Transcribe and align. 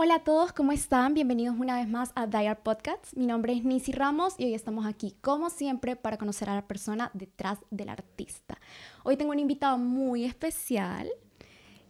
Hola 0.00 0.14
a 0.14 0.22
todos, 0.22 0.52
¿cómo 0.52 0.70
están? 0.70 1.12
Bienvenidos 1.12 1.56
una 1.58 1.74
vez 1.74 1.88
más 1.88 2.12
a 2.14 2.28
Diar 2.28 2.62
Podcasts. 2.62 3.16
Mi 3.16 3.26
nombre 3.26 3.52
es 3.52 3.64
Nisi 3.64 3.90
Ramos 3.90 4.36
y 4.38 4.44
hoy 4.44 4.54
estamos 4.54 4.86
aquí, 4.86 5.16
como 5.20 5.50
siempre, 5.50 5.96
para 5.96 6.18
conocer 6.18 6.48
a 6.48 6.54
la 6.54 6.68
persona 6.68 7.10
detrás 7.14 7.58
del 7.72 7.88
artista. 7.88 8.60
Hoy 9.02 9.16
tengo 9.16 9.32
un 9.32 9.40
invitado 9.40 9.76
muy 9.76 10.24
especial. 10.24 11.08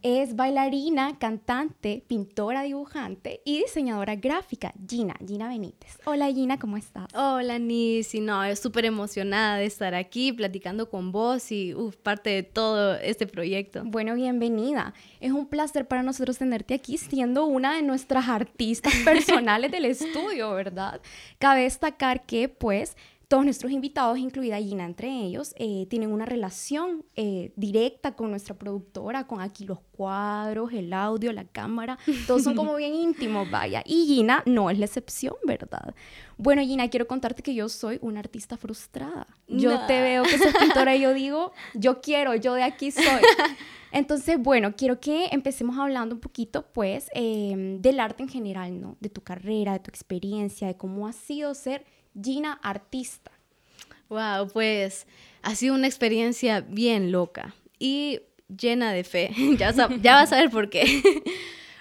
Es 0.02 0.36
bailarina, 0.36 1.18
cantante, 1.18 2.04
pintora, 2.06 2.62
dibujante 2.62 3.40
y 3.44 3.62
diseñadora 3.62 4.14
gráfica, 4.14 4.72
Gina, 4.88 5.16
Gina 5.26 5.48
Benítez. 5.48 5.98
Hola 6.04 6.28
Gina, 6.28 6.56
¿cómo 6.56 6.76
estás? 6.76 7.08
Hola 7.14 7.58
Nisi, 7.58 8.20
no, 8.20 8.54
súper 8.54 8.84
emocionada 8.84 9.56
de 9.56 9.64
estar 9.64 9.96
aquí 9.96 10.32
platicando 10.32 10.88
con 10.88 11.10
vos 11.10 11.50
y 11.50 11.74
uf, 11.74 11.96
parte 11.96 12.30
de 12.30 12.42
todo 12.44 12.94
este 12.94 13.26
proyecto. 13.26 13.82
Bueno, 13.84 14.14
bienvenida. 14.14 14.94
Es 15.18 15.32
un 15.32 15.48
placer 15.48 15.88
para 15.88 16.04
nosotros 16.04 16.38
tenerte 16.38 16.74
aquí 16.74 16.96
siendo 16.96 17.46
una 17.46 17.74
de 17.74 17.82
nuestras 17.82 18.28
artistas 18.28 18.94
personales 19.04 19.72
del 19.72 19.86
estudio, 19.86 20.52
¿verdad? 20.52 21.00
Cabe 21.40 21.62
destacar 21.62 22.24
que 22.24 22.48
pues 22.48 22.96
todos 23.28 23.44
nuestros 23.44 23.70
invitados, 23.70 24.16
incluida 24.16 24.56
Gina 24.56 24.86
entre 24.86 25.08
ellos, 25.08 25.54
eh, 25.58 25.86
tienen 25.90 26.12
una 26.12 26.24
relación 26.24 27.04
eh, 27.14 27.52
directa 27.56 28.16
con 28.16 28.30
nuestra 28.30 28.54
productora, 28.54 29.26
con 29.26 29.42
aquí 29.42 29.66
los 29.66 29.80
cuadros, 29.92 30.72
el 30.72 30.90
audio, 30.94 31.30
la 31.32 31.44
cámara, 31.44 31.98
todos 32.26 32.42
son 32.42 32.54
como 32.54 32.74
bien 32.76 32.94
íntimos, 32.94 33.50
vaya. 33.50 33.82
Y 33.84 34.06
Gina 34.06 34.42
no 34.46 34.70
es 34.70 34.78
la 34.78 34.86
excepción, 34.86 35.34
¿verdad? 35.44 35.94
Bueno, 36.38 36.62
Gina, 36.62 36.88
quiero 36.88 37.06
contarte 37.06 37.42
que 37.42 37.54
yo 37.54 37.68
soy 37.68 37.98
una 38.00 38.20
artista 38.20 38.56
frustrada. 38.56 39.26
Yo 39.46 39.78
te 39.86 40.00
veo 40.00 40.22
que 40.22 40.38
sos 40.38 40.54
pintora 40.58 40.96
y 40.96 41.02
yo 41.02 41.12
digo, 41.12 41.52
yo 41.74 42.00
quiero, 42.00 42.34
yo 42.34 42.54
de 42.54 42.62
aquí 42.62 42.90
soy. 42.90 43.04
Entonces, 43.92 44.38
bueno, 44.38 44.74
quiero 44.74 45.00
que 45.00 45.26
empecemos 45.32 45.78
hablando 45.78 46.14
un 46.14 46.20
poquito, 46.20 46.66
pues, 46.72 47.10
em, 47.12 47.80
del 47.80 48.00
arte 48.00 48.22
en 48.22 48.28
general, 48.28 48.80
¿no? 48.80 48.96
De 49.00 49.10
tu 49.10 49.22
carrera, 49.22 49.72
de 49.74 49.80
tu 49.80 49.90
experiencia, 49.90 50.66
de 50.66 50.76
cómo 50.76 51.06
ha 51.06 51.12
sido 51.12 51.54
ser 51.54 51.84
Gina 52.20 52.58
artista. 52.62 53.30
Wow, 54.08 54.48
pues 54.52 55.06
ha 55.42 55.54
sido 55.54 55.74
una 55.74 55.86
experiencia 55.86 56.60
bien 56.62 57.12
loca 57.12 57.54
y 57.78 58.20
llena 58.48 58.92
de 58.92 59.04
fe. 59.04 59.30
ya, 59.58 59.72
ya 59.72 60.14
vas 60.14 60.32
a 60.32 60.36
ver 60.36 60.50
por 60.50 60.70
qué. 60.70 61.02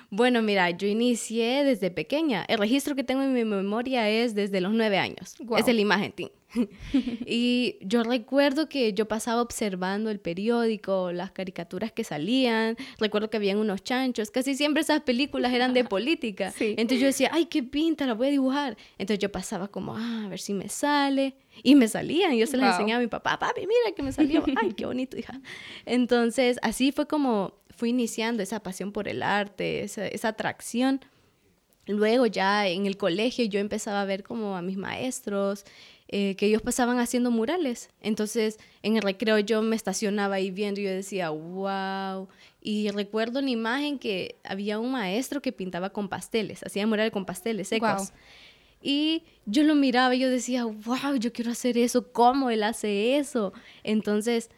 Bueno, 0.09 0.41
mira, 0.41 0.69
yo 0.69 0.87
inicié 0.87 1.65
desde 1.65 1.91
pequeña. 1.91 2.45
El 2.47 2.59
registro 2.59 2.95
que 2.95 3.03
tengo 3.03 3.23
en 3.23 3.33
mi 3.33 3.43
memoria 3.43 4.09
es 4.09 4.35
desde 4.35 4.61
los 4.61 4.71
nueve 4.71 4.97
años. 4.97 5.35
Es 5.57 5.67
el 5.67 5.81
imagen, 5.81 6.13
y 7.25 7.77
yo 7.81 8.03
recuerdo 8.03 8.69
que 8.69 8.93
yo 8.93 9.07
pasaba 9.07 9.41
observando 9.41 10.09
el 10.09 10.19
periódico, 10.19 11.11
las 11.11 11.31
caricaturas 11.31 11.91
que 11.91 12.03
salían. 12.03 12.77
Recuerdo 12.99 13.29
que 13.29 13.37
habían 13.37 13.57
unos 13.57 13.83
chanchos. 13.83 14.31
Casi 14.31 14.55
siempre 14.55 14.81
esas 14.81 15.01
películas 15.01 15.53
eran 15.53 15.73
de 15.73 15.83
política. 15.83 16.53
Entonces 16.59 16.99
yo 16.99 17.07
decía, 17.07 17.29
ay, 17.33 17.45
qué 17.45 17.63
pinta, 17.63 18.05
la 18.05 18.13
voy 18.13 18.27
a 18.27 18.31
dibujar. 18.31 18.77
Entonces 18.97 19.19
yo 19.19 19.31
pasaba 19.31 19.67
como, 19.67 19.95
ah, 19.95 20.23
a 20.25 20.29
ver 20.29 20.39
si 20.39 20.53
me 20.53 20.69
sale. 20.69 21.35
Y 21.63 21.75
me 21.75 21.87
salían. 21.87 22.35
Yo 22.35 22.47
se 22.47 22.57
las 22.57 22.73
enseñaba 22.73 22.99
a 22.99 23.01
mi 23.01 23.07
papá, 23.07 23.39
papi, 23.39 23.61
mira 23.61 23.95
que 23.95 24.03
me 24.03 24.11
salió. 24.11 24.43
Ay, 24.61 24.73
qué 24.73 24.85
bonito, 24.85 25.17
hija. 25.17 25.41
Entonces 25.85 26.57
así 26.61 26.91
fue 26.91 27.07
como 27.07 27.53
fui 27.75 27.89
iniciando 27.89 28.41
esa 28.41 28.61
pasión 28.61 28.91
por 28.91 29.07
el 29.07 29.21
arte, 29.21 29.83
esa, 29.83 30.07
esa 30.07 30.29
atracción. 30.29 31.01
Luego 31.87 32.25
ya 32.25 32.67
en 32.67 32.85
el 32.85 32.97
colegio 32.97 33.45
yo 33.45 33.59
empezaba 33.59 34.01
a 34.01 34.05
ver 34.05 34.23
como 34.23 34.57
a 34.57 34.61
mis 34.61 34.77
maestros, 34.77 35.63
eh, 36.09 36.35
que 36.35 36.45
ellos 36.45 36.61
pasaban 36.61 36.99
haciendo 36.99 37.31
murales. 37.31 37.89
Entonces 38.01 38.59
en 38.81 38.95
el 38.95 39.01
recreo 39.01 39.39
yo 39.39 39.61
me 39.61 39.75
estacionaba 39.75 40.35
ahí 40.35 40.51
viendo 40.51 40.79
y 40.79 40.85
yo 40.85 40.91
decía, 40.91 41.29
wow. 41.29 42.27
Y 42.61 42.89
recuerdo 42.91 43.39
una 43.39 43.49
imagen 43.49 43.99
que 43.99 44.35
había 44.43 44.79
un 44.79 44.91
maestro 44.91 45.41
que 45.41 45.51
pintaba 45.51 45.89
con 45.89 46.09
pasteles, 46.09 46.63
hacía 46.63 46.87
murales 46.87 47.11
con 47.11 47.25
pasteles 47.25 47.67
secos. 47.67 48.13
Y 48.81 49.23
yo 49.45 49.63
lo 49.63 49.75
miraba 49.75 50.15
y 50.15 50.19
yo 50.19 50.29
decía, 50.29 50.65
wow, 50.65 51.15
yo 51.19 51.33
quiero 51.33 51.51
hacer 51.51 51.77
eso, 51.77 52.11
¿cómo 52.11 52.49
él 52.49 52.63
hace 52.63 53.17
eso? 53.17 53.51
Entonces 53.83 54.49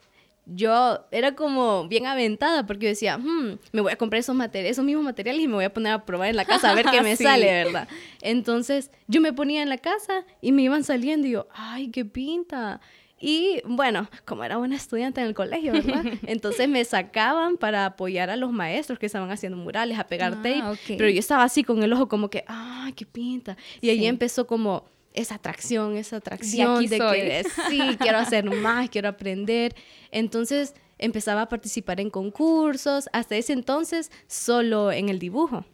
yo 0.53 1.05
era 1.11 1.35
como 1.35 1.87
bien 1.87 2.05
aventada 2.05 2.65
porque 2.65 2.85
yo 2.85 2.89
decía, 2.89 3.17
hmm, 3.17 3.59
me 3.71 3.81
voy 3.81 3.91
a 3.91 3.95
comprar 3.95 4.19
esos 4.19 4.35
materiales, 4.35 4.71
esos 4.71 4.85
mismos 4.85 5.05
materiales 5.05 5.43
y 5.43 5.47
me 5.47 5.55
voy 5.55 5.65
a 5.65 5.73
poner 5.73 5.93
a 5.93 6.05
probar 6.05 6.29
en 6.29 6.35
la 6.35 6.45
casa 6.45 6.71
a 6.71 6.75
ver 6.75 6.85
qué 6.91 7.01
me 7.01 7.15
sale, 7.15 7.45
¿verdad? 7.45 7.87
Entonces 8.21 8.91
yo 9.07 9.21
me 9.21 9.33
ponía 9.33 9.61
en 9.61 9.69
la 9.69 9.77
casa 9.77 10.25
y 10.41 10.51
me 10.51 10.63
iban 10.63 10.83
saliendo 10.83 11.27
y 11.27 11.31
yo, 11.31 11.47
ay, 11.53 11.89
qué 11.89 12.05
pinta. 12.05 12.81
Y 13.21 13.61
bueno, 13.65 14.09
como 14.25 14.43
era 14.43 14.57
buena 14.57 14.75
estudiante 14.75 15.19
en 15.19 15.27
el 15.27 15.33
colegio, 15.33 15.73
¿verdad? 15.73 16.03
Entonces 16.25 16.69
me 16.69 16.83
sacaban 16.85 17.57
para 17.57 17.85
apoyar 17.85 18.29
a 18.29 18.37
los 18.37 18.51
maestros 18.51 18.97
que 18.97 19.07
estaban 19.07 19.29
haciendo 19.29 19.57
murales, 19.57 19.99
a 19.99 20.05
pegar 20.05 20.33
ah, 20.33 20.41
tape. 20.41 20.79
Pero 20.87 21.09
yo 21.09 21.19
estaba 21.19 21.43
así 21.43 21.63
con 21.63 21.83
el 21.83 21.91
ojo 21.91 22.07
como 22.07 22.29
que, 22.29 22.45
ay, 22.47 22.93
qué 22.93 23.05
pinta. 23.05 23.57
Y 23.81 23.89
ahí 23.89 24.05
empezó 24.05 24.47
como 24.47 24.85
esa 25.19 25.35
atracción, 25.35 25.95
esa 25.95 26.17
atracción 26.17 26.85
de, 26.85 26.97
que 26.97 27.43
sí, 27.69 27.81
quiero 27.99 28.17
hacer 28.17 28.45
más, 28.45 28.89
quiero 28.89 29.09
aprender. 29.09 29.75
Entonces 30.11 30.73
empezaba 30.97 31.43
a 31.43 31.49
participar 31.49 31.99
en 31.99 32.09
concursos, 32.09 33.09
hasta 33.13 33.35
ese 33.35 33.53
entonces 33.53 34.11
solo 34.27 34.91
en 34.91 35.09
el 35.09 35.19
dibujo. 35.19 35.65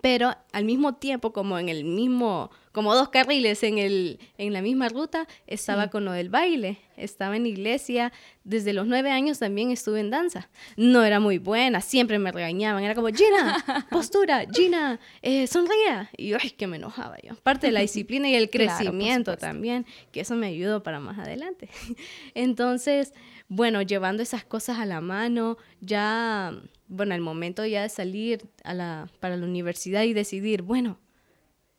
Pero 0.00 0.34
al 0.52 0.64
mismo 0.64 0.94
tiempo, 0.94 1.32
como 1.32 1.58
en 1.58 1.68
el 1.68 1.84
mismo 1.84 2.50
como 2.76 2.94
dos 2.94 3.08
carriles 3.08 3.62
en, 3.62 3.78
el, 3.78 4.20
en 4.36 4.52
la 4.52 4.60
misma 4.60 4.90
ruta, 4.90 5.26
estaba 5.46 5.88
con 5.88 6.04
lo 6.04 6.12
del 6.12 6.28
baile, 6.28 6.76
estaba 6.98 7.34
en 7.34 7.46
iglesia, 7.46 8.12
desde 8.44 8.74
los 8.74 8.86
nueve 8.86 9.10
años 9.10 9.38
también 9.38 9.70
estuve 9.70 10.00
en 10.00 10.10
danza. 10.10 10.50
No 10.76 11.02
era 11.02 11.18
muy 11.18 11.38
buena, 11.38 11.80
siempre 11.80 12.18
me 12.18 12.30
regañaban, 12.32 12.84
era 12.84 12.94
como, 12.94 13.08
Gina, 13.08 13.64
postura, 13.90 14.44
Gina, 14.52 15.00
eh, 15.22 15.46
sonría. 15.46 16.10
Y 16.18 16.34
ay, 16.34 16.50
que 16.50 16.66
me 16.66 16.76
enojaba 16.76 17.16
yo. 17.22 17.34
Parte 17.36 17.68
de 17.68 17.72
la 17.72 17.80
disciplina 17.80 18.28
y 18.28 18.34
el 18.34 18.50
crecimiento 18.50 19.38
también, 19.38 19.86
que 20.12 20.20
eso 20.20 20.34
me 20.34 20.48
ayudó 20.48 20.82
para 20.82 21.00
más 21.00 21.18
adelante. 21.18 21.70
Entonces, 22.34 23.14
bueno, 23.48 23.80
llevando 23.80 24.22
esas 24.22 24.44
cosas 24.44 24.80
a 24.80 24.84
la 24.84 25.00
mano, 25.00 25.56
ya, 25.80 26.52
bueno, 26.88 27.14
el 27.14 27.22
momento 27.22 27.64
ya 27.64 27.80
de 27.80 27.88
salir 27.88 28.50
a 28.64 28.74
la, 28.74 29.08
para 29.18 29.38
la 29.38 29.46
universidad 29.46 30.02
y 30.02 30.12
decidir, 30.12 30.60
bueno, 30.60 30.98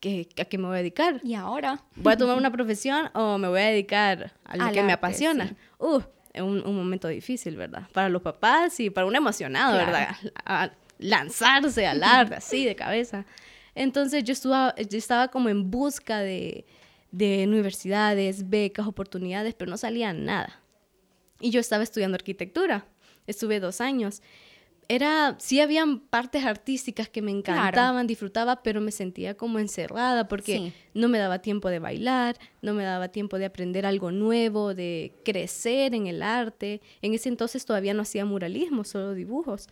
¿a 0.01 0.45
qué 0.45 0.57
me 0.57 0.67
voy 0.67 0.75
a 0.75 0.79
dedicar? 0.79 1.19
¿Y 1.23 1.33
ahora? 1.33 1.83
¿Voy 1.95 2.13
a 2.13 2.17
tomar 2.17 2.37
una 2.37 2.51
profesión 2.51 3.09
o 3.13 3.37
me 3.37 3.47
voy 3.47 3.61
a 3.61 3.65
dedicar 3.65 4.33
a 4.45 4.57
lo 4.57 4.71
que 4.71 4.83
me 4.83 4.93
apasiona? 4.93 5.55
Uh, 5.79 6.01
es 6.33 6.41
un, 6.41 6.75
momento 6.75 7.07
difícil, 7.07 7.55
¿verdad? 7.55 7.87
Para 7.93 8.09
los 8.09 8.21
papás 8.21 8.79
y 8.79 8.89
para 8.89 9.07
un 9.07 9.15
emocionado, 9.15 9.75
¿verdad? 9.75 10.15
A 10.45 10.71
lanzarse 10.99 11.87
al 11.87 12.03
arte, 12.03 12.35
así, 12.35 12.65
de 12.65 12.75
cabeza. 12.75 13.25
Entonces 13.73 14.23
yo, 14.23 14.33
yo 14.33 14.97
estaba 14.97 15.29
como 15.29 15.49
en 15.49 15.69
busca 15.69 16.19
de, 16.19 16.65
de 17.11 17.45
universidades, 17.47 18.49
becas, 18.49 18.87
oportunidades, 18.87 19.55
pero 19.55 19.69
no 19.69 19.77
salía 19.77 20.13
nada. 20.13 20.59
Y 21.39 21.49
yo 21.51 21.59
estaba 21.59 21.83
estudiando 21.83 22.15
arquitectura. 22.15 22.85
Estuve 23.25 23.59
dos 23.59 23.81
años 23.81 24.21
era, 24.89 25.35
sí 25.39 25.59
habían 25.59 25.99
partes 25.99 26.45
artísticas 26.45 27.09
que 27.09 27.21
me 27.21 27.31
encantaban, 27.31 28.07
disfrutaba, 28.07 28.63
pero 28.63 28.81
me 28.81 28.91
sentía 28.91 29.35
como 29.35 29.59
encerrada 29.59 30.27
porque 30.27 30.71
no 30.93 31.09
me 31.09 31.17
daba 31.17 31.39
tiempo 31.39 31.69
de 31.69 31.79
bailar, 31.79 32.37
no 32.61 32.73
me 32.73 32.83
daba 32.83 33.09
tiempo 33.09 33.37
de 33.37 33.45
aprender 33.45 33.85
algo 33.85 34.11
nuevo, 34.11 34.73
de 34.73 35.13
crecer 35.25 35.93
en 35.93 36.07
el 36.07 36.21
arte. 36.21 36.81
En 37.01 37.13
ese 37.13 37.29
entonces 37.29 37.65
todavía 37.65 37.93
no 37.93 38.03
hacía 38.03 38.25
muralismo, 38.25 38.83
solo 38.83 39.13
dibujos. 39.13 39.67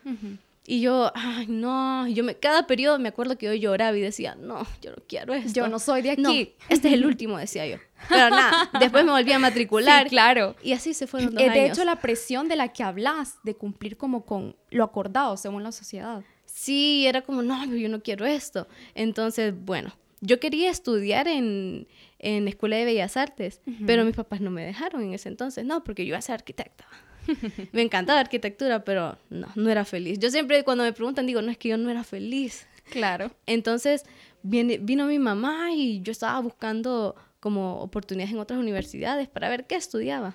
Y 0.68 0.82
yo, 0.82 1.12
ay, 1.14 1.46
no, 1.48 2.08
yo 2.08 2.24
me, 2.24 2.36
cada 2.36 2.66
periodo 2.66 2.98
me 2.98 3.10
acuerdo 3.10 3.38
que 3.38 3.46
yo 3.46 3.54
lloraba 3.54 3.96
y 3.96 4.02
decía, 4.02 4.36
no, 4.36 4.66
yo 4.82 4.92
no 4.92 4.98
quiero 5.08 5.34
esto. 5.34 5.54
Yo 5.54 5.68
no 5.68 5.78
soy 5.78 6.02
de 6.02 6.12
aquí. 6.12 6.56
este 6.70 6.88
es 6.88 6.94
el 6.96 7.06
último, 7.06 7.38
decía 7.38 7.68
yo. 7.68 7.78
Pero 8.10 8.30
nada, 8.32 8.70
después 8.80 9.06
me 9.06 9.12
volví 9.12 9.32
a 9.32 9.40
matricular. 9.40 10.08
claro. 10.08 10.56
Y 10.64 10.74
así 10.74 10.94
se 10.94 11.06
fueron 11.06 11.36
dos 11.36 11.44
eh, 11.44 11.50
De 11.50 11.68
hecho, 11.68 11.86
la 11.86 11.98
presión 11.98 12.48
de 12.48 12.56
la 12.56 12.74
que 12.74 12.84
hablas, 12.84 13.38
de 13.44 13.56
cumplir 13.56 13.96
como 13.98 14.26
con 14.26 14.56
lo 14.72 14.84
acordado 14.84 15.38
según 15.38 15.62
la 15.62 15.72
sociedad. 15.72 16.24
Sí, 16.46 17.06
era 17.06 17.22
como, 17.22 17.44
no, 17.44 17.66
yo 17.66 17.90
no 17.90 18.02
quiero 18.02 18.26
esto. 18.26 18.68
Entonces, 18.96 19.54
bueno, 19.56 19.94
yo 20.22 20.40
quería 20.40 20.72
estudiar 20.72 21.28
en, 21.28 21.88
en 22.18 22.48
Escuela 22.48 22.78
de 22.78 22.86
Bellas 22.86 23.18
Artes, 23.18 23.62
pero 23.86 24.04
mis 24.04 24.16
papás 24.16 24.42
no 24.42 24.50
me 24.50 24.66
dejaron 24.66 25.04
en 25.04 25.14
ese 25.14 25.30
entonces, 25.30 25.64
no, 25.66 25.84
porque 25.84 26.04
yo 26.04 26.10
iba 26.10 26.18
a 26.18 26.22
ser 26.22 26.36
arquitecta. 26.36 26.88
me 27.72 27.82
encantaba 27.82 28.20
arquitectura, 28.20 28.84
pero 28.84 29.18
no, 29.30 29.48
no 29.56 29.70
era 29.70 29.86
feliz. 29.86 30.20
Yo 30.20 30.30
siempre 30.30 30.64
cuando 30.64 30.84
me 30.84 30.94
preguntan 30.94 31.26
digo, 31.26 31.42
no, 31.42 31.52
es 31.52 31.58
que 31.58 31.70
yo 31.70 31.78
no 31.78 31.90
era 31.90 32.04
feliz. 32.04 32.68
Claro. 32.90 33.32
Entonces 33.46 34.04
viene, 34.44 34.78
vino 34.78 35.06
mi 35.06 35.20
mamá 35.20 35.72
y 35.72 36.02
yo 36.02 36.12
estaba 36.12 36.40
buscando 36.40 37.16
como 37.40 37.80
oportunidades 37.82 38.34
en 38.34 38.40
otras 38.40 38.60
universidades 38.60 39.28
para 39.28 39.50
ver 39.50 39.68
qué 39.68 39.76
estudiaba. 39.76 40.34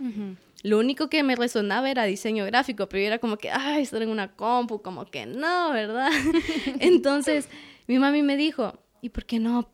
Lo 0.63 0.79
único 0.79 1.09
que 1.09 1.23
me 1.23 1.37
resonaba 1.37 1.91
era 1.91 2.05
diseño 2.05 2.45
gráfico, 2.45 2.89
pero 2.89 3.01
yo 3.01 3.07
era 3.07 3.19
como 3.19 3.37
que, 3.37 3.51
ay, 3.51 3.83
estar 3.83 4.03
en 4.03 4.11
una 4.11 4.37
compu, 4.37 4.83
como 4.83 5.07
que 5.07 5.27
no, 5.27 5.73
¿verdad? 5.73 6.11
Entonces 6.81 7.49
mi 7.87 7.99
mami 7.99 8.23
me 8.23 8.37
dijo, 8.37 8.79
¿y 9.01 9.09
por 9.09 9.25
qué 9.25 9.39
no 9.39 9.73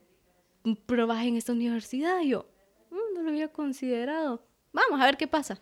probas 0.87 1.25
en 1.27 1.37
esta 1.37 1.53
universidad? 1.53 2.21
Y 2.21 2.29
yo, 2.31 2.47
mm, 2.91 3.15
no 3.15 3.23
lo 3.23 3.29
había 3.29 3.49
considerado. 3.49 4.43
Vamos 4.73 5.01
a 5.01 5.05
ver 5.05 5.17
qué 5.17 5.27
pasa. 5.27 5.61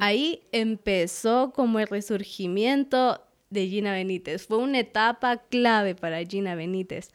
Ahí 0.00 0.42
empezó 0.52 1.52
como 1.52 1.80
el 1.80 1.86
resurgimiento 1.86 3.20
de 3.50 3.68
Gina 3.68 3.92
Benítez. 3.92 4.46
Fue 4.46 4.58
una 4.58 4.80
etapa 4.80 5.38
clave 5.38 5.94
para 5.94 6.24
Gina 6.24 6.54
Benítez. 6.54 7.10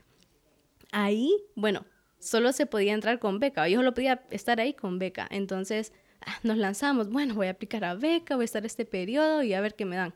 Ahí, 0.91 1.31
bueno, 1.55 1.85
solo 2.19 2.51
se 2.51 2.65
podía 2.65 2.93
entrar 2.93 3.19
con 3.19 3.39
beca, 3.39 3.67
yo 3.67 3.79
solo 3.79 3.93
podía 3.93 4.23
estar 4.31 4.59
ahí 4.59 4.73
con 4.73 4.99
beca. 4.99 5.27
Entonces 5.29 5.93
ah, 6.21 6.39
nos 6.43 6.57
lanzamos, 6.57 7.09
bueno, 7.09 7.35
voy 7.35 7.47
a 7.47 7.51
aplicar 7.51 7.83
a 7.85 7.95
beca, 7.95 8.35
voy 8.35 8.43
a 8.43 8.45
estar 8.45 8.65
este 8.65 8.85
periodo 8.85 9.43
y 9.43 9.53
a 9.53 9.61
ver 9.61 9.75
qué 9.75 9.85
me 9.85 9.95
dan. 9.95 10.13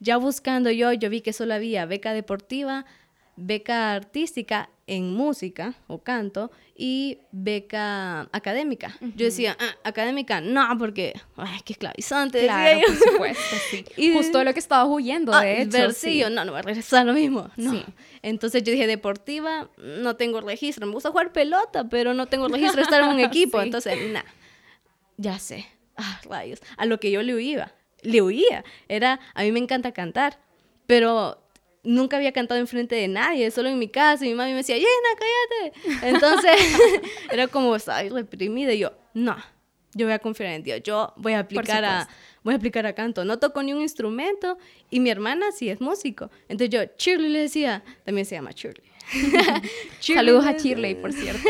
Ya 0.00 0.16
buscando 0.16 0.70
yo, 0.70 0.92
yo 0.92 1.10
vi 1.10 1.20
que 1.20 1.32
solo 1.32 1.54
había 1.54 1.86
beca 1.86 2.12
deportiva, 2.12 2.84
beca 3.36 3.94
artística 3.94 4.70
en 4.86 5.14
música 5.14 5.74
o 5.86 6.02
canto 6.02 6.50
y 6.76 7.18
beca 7.32 8.28
académica. 8.32 8.96
Yo 9.00 9.26
decía, 9.26 9.56
ah, 9.58 9.76
académica, 9.84 10.40
no, 10.40 10.66
porque, 10.78 11.14
ay, 11.36 11.60
qué 11.64 11.72
esclavizante. 11.72 12.42
Claro, 12.42 12.80
por 12.86 12.96
supuesto, 13.12 13.56
sí. 13.70 13.84
y, 13.96 14.12
Justo 14.12 14.44
lo 14.44 14.52
que 14.52 14.58
estaba 14.58 14.84
huyendo, 14.84 15.32
de 15.32 15.38
ah, 15.38 15.62
hecho. 15.62 15.92
sí. 15.92 16.22
no, 16.30 16.44
no 16.44 16.52
voy 16.52 16.58
a 16.58 16.62
regresar 16.62 17.06
lo 17.06 17.12
mismo. 17.12 17.50
No. 17.56 17.82
Entonces 18.22 18.62
yo 18.62 18.72
dije, 18.72 18.86
deportiva, 18.86 19.70
no 19.78 20.16
tengo 20.16 20.40
registro. 20.40 20.86
Me 20.86 20.92
gusta 20.92 21.10
jugar 21.10 21.32
pelota, 21.32 21.88
pero 21.88 22.14
no 22.14 22.26
tengo 22.26 22.48
registro 22.48 22.76
de 22.76 22.82
estar 22.82 23.02
en 23.02 23.08
un 23.08 23.20
equipo. 23.20 23.60
Entonces, 23.60 23.96
nada, 24.10 24.26
ya 25.16 25.38
sé. 25.38 25.66
Ah, 25.96 26.20
rayos. 26.28 26.60
A 26.76 26.86
lo 26.86 26.98
que 26.98 27.10
yo 27.10 27.22
le 27.22 27.34
huía. 27.34 27.74
Le 28.02 28.20
huía. 28.20 28.64
Era, 28.88 29.20
a 29.34 29.42
mí 29.42 29.52
me 29.52 29.60
encanta 29.60 29.92
cantar, 29.92 30.38
pero 30.86 31.43
nunca 31.84 32.16
había 32.16 32.32
cantado 32.32 32.58
enfrente 32.58 32.96
de 32.96 33.08
nadie, 33.08 33.50
solo 33.50 33.68
en 33.68 33.78
mi 33.78 33.88
casa. 33.88 34.24
Y 34.24 34.30
mi 34.30 34.34
mami 34.34 34.50
me 34.50 34.58
decía, 34.58 34.76
Llena, 34.76 34.88
cállate. 35.18 36.08
Entonces, 36.08 36.52
era 37.30 37.46
como, 37.46 37.76
estaba 37.76 38.02
reprimida. 38.02 38.72
Y 38.72 38.80
yo, 38.80 38.92
no, 39.12 39.36
yo 39.92 40.06
voy 40.06 40.14
a 40.14 40.18
confiar 40.18 40.52
en 40.52 40.62
Dios. 40.62 40.80
Yo 40.82 41.12
voy 41.16 41.34
a 41.34 41.40
aplicar 41.40 41.84
a, 41.84 42.08
voy 42.42 42.54
a 42.54 42.56
aplicar 42.56 42.86
a 42.86 42.94
canto. 42.94 43.24
No 43.24 43.38
toco 43.38 43.62
ni 43.62 43.72
un 43.72 43.82
instrumento. 43.82 44.58
Y 44.90 45.00
mi 45.00 45.10
hermana 45.10 45.52
sí 45.52 45.68
es 45.68 45.80
músico. 45.80 46.30
Entonces 46.48 46.70
yo, 46.70 46.80
Shirley 46.98 47.30
le 47.30 47.40
decía, 47.40 47.84
también 48.04 48.26
se 48.26 48.34
llama 48.34 48.50
Shirley. 48.52 48.90
Saludos 50.00 50.46
a 50.46 50.52
Shirley, 50.52 50.94
por 50.94 51.12
cierto. 51.12 51.48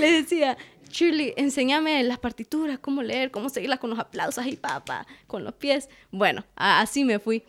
le 0.00 0.12
decía, 0.12 0.56
Shirley, 0.88 1.34
enséñame 1.36 2.02
las 2.04 2.18
partituras, 2.18 2.78
cómo 2.78 3.02
leer, 3.02 3.30
cómo 3.30 3.48
seguirlas 3.48 3.78
con 3.78 3.90
los 3.90 3.98
aplausos 3.98 4.46
y 4.46 4.56
papá, 4.56 5.06
con 5.26 5.44
los 5.44 5.54
pies. 5.54 5.88
Bueno, 6.10 6.44
así 6.54 7.04
me 7.04 7.18
fui 7.18 7.44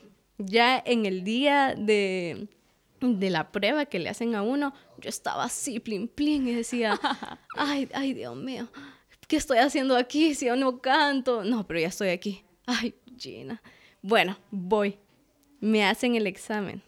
ya 0.45 0.81
en 0.85 1.05
el 1.05 1.23
día 1.23 1.75
de, 1.77 2.47
de 2.99 3.29
la 3.29 3.51
prueba 3.51 3.85
que 3.85 3.99
le 3.99 4.09
hacen 4.09 4.35
a 4.35 4.41
uno, 4.41 4.73
yo 4.99 5.09
estaba 5.09 5.43
así, 5.43 5.79
plin, 5.79 6.07
plin, 6.07 6.47
y 6.47 6.53
decía, 6.53 6.99
ay, 7.57 7.89
ay, 7.93 8.13
Dios 8.13 8.35
mío, 8.35 8.67
¿qué 9.27 9.37
estoy 9.37 9.59
haciendo 9.59 9.95
aquí 9.95 10.35
si 10.35 10.45
yo 10.47 10.55
no 10.55 10.79
canto? 10.79 11.43
No, 11.43 11.65
pero 11.65 11.79
ya 11.79 11.87
estoy 11.87 12.09
aquí. 12.09 12.43
Ay, 12.65 12.95
Gina. 13.17 13.61
Bueno, 14.01 14.37
voy. 14.49 14.97
Me 15.59 15.85
hacen 15.85 16.15
el 16.15 16.27
examen. 16.27 16.81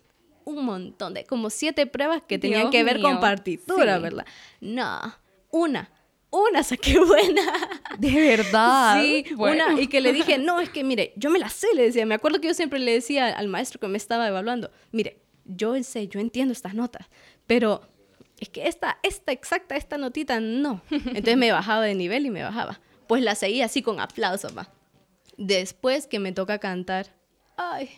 Un 0.46 0.66
montón 0.66 1.14
de, 1.14 1.24
como 1.26 1.50
siete 1.50 1.86
pruebas 1.86 2.22
que 2.28 2.38
tenían 2.38 2.70
que 2.70 2.84
ver 2.84 3.02
con 3.02 3.20
partitura, 3.20 3.98
¿verdad? 4.00 4.26
No, 4.60 5.16
una 5.52 5.90
una 6.33 6.63
saqué 6.63 7.00
buena. 7.06 7.44
De 7.97 8.12
verdad. 8.12 9.01
Sí, 9.01 9.25
una. 9.38 9.80
Y 9.80 9.88
que 9.88 10.01
le 10.01 10.12
dije, 10.13 10.38
no, 10.38 10.59
es 10.59 10.69
que 10.69 10.83
mire, 10.83 11.13
yo 11.15 11.30
me 11.30 11.39
la 11.39 11.50
sé, 11.50 11.68
le 11.75 11.83
decía. 11.83 12.06
Me 12.06 12.15
acuerdo 12.15 12.41
que 12.41 12.47
yo 12.47 12.53
siempre 12.53 12.80
le 12.80 12.91
decía 12.91 13.27
al 13.27 13.47
maestro 13.47 13.80
que 13.80 13.88
me 13.88 13.97
estaba 13.97 14.27
evaluando, 14.27 14.71
mire, 14.91 15.21
yo 15.45 15.81
sé, 15.83 16.07
yo 16.07 16.19
entiendo 16.19 16.51
estas 16.51 16.74
notas, 16.74 17.07
pero 17.47 17.81
es 18.39 18.50
que 18.50 18.68
esta, 18.68 18.97
esta 19.03 19.31
exacta, 19.31 19.75
esta 19.75 19.97
notita, 19.97 20.39
no. 20.39 20.81
Entonces 20.89 21.38
me 21.38 21.51
bajaba 21.51 21.83
de 21.83 21.95
nivel 21.95 22.25
y 22.25 22.30
me 22.30 22.44
bajaba. 22.44 22.81
Pues 23.07 23.21
la 23.24 23.35
seguía 23.35 23.65
así 23.65 23.81
con 23.81 24.00
aplausos, 24.00 24.57
va. 24.57 24.71
Después 25.38 26.07
que 26.07 26.19
me 26.19 26.31
toca 26.31 26.59
cantar, 26.59 27.15
ay, 27.57 27.89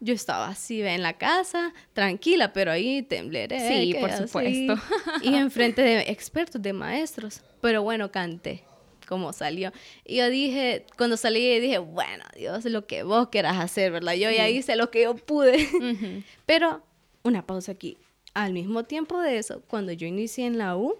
yo 0.00 0.14
estaba 0.14 0.48
así 0.48 0.82
en 0.82 1.02
la 1.02 1.16
casa, 1.16 1.72
tranquila, 1.92 2.52
pero 2.52 2.72
ahí 2.72 3.02
tembleré. 3.02 3.60
Sí, 3.68 3.94
por 3.98 4.12
supuesto. 4.12 4.74
Y 5.22 5.34
enfrente 5.34 5.80
de 5.80 6.00
expertos, 6.10 6.60
de 6.60 6.72
maestros. 6.72 7.40
Pero 7.62 7.82
bueno, 7.82 8.12
canté 8.12 8.64
como 9.08 9.32
salió. 9.32 9.72
Y 10.04 10.16
yo 10.16 10.30
dije, 10.30 10.86
cuando 10.96 11.16
salí, 11.16 11.60
dije, 11.60 11.78
bueno, 11.78 12.24
Dios, 12.34 12.64
lo 12.64 12.86
que 12.86 13.02
vos 13.02 13.28
quieras 13.28 13.58
hacer, 13.58 13.92
¿verdad? 13.92 14.14
Yo 14.14 14.30
ya 14.30 14.48
hice 14.48 14.76
lo 14.76 14.90
que 14.90 15.02
yo 15.02 15.14
pude. 15.16 15.68
Pero 16.46 16.82
una 17.22 17.46
pausa 17.46 17.72
aquí. 17.72 17.98
Al 18.34 18.52
mismo 18.52 18.84
tiempo 18.84 19.20
de 19.20 19.38
eso, 19.38 19.62
cuando 19.66 19.92
yo 19.92 20.06
inicié 20.06 20.46
en 20.46 20.56
la 20.56 20.76
U, 20.76 20.96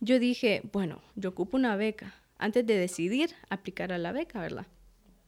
yo 0.00 0.18
dije, 0.18 0.62
bueno, 0.72 1.02
yo 1.16 1.30
ocupo 1.30 1.56
una 1.56 1.76
beca. 1.76 2.14
Antes 2.38 2.66
de 2.66 2.78
decidir 2.78 3.30
aplicar 3.50 3.92
a 3.92 3.98
la 3.98 4.12
beca, 4.12 4.40
¿verdad? 4.40 4.66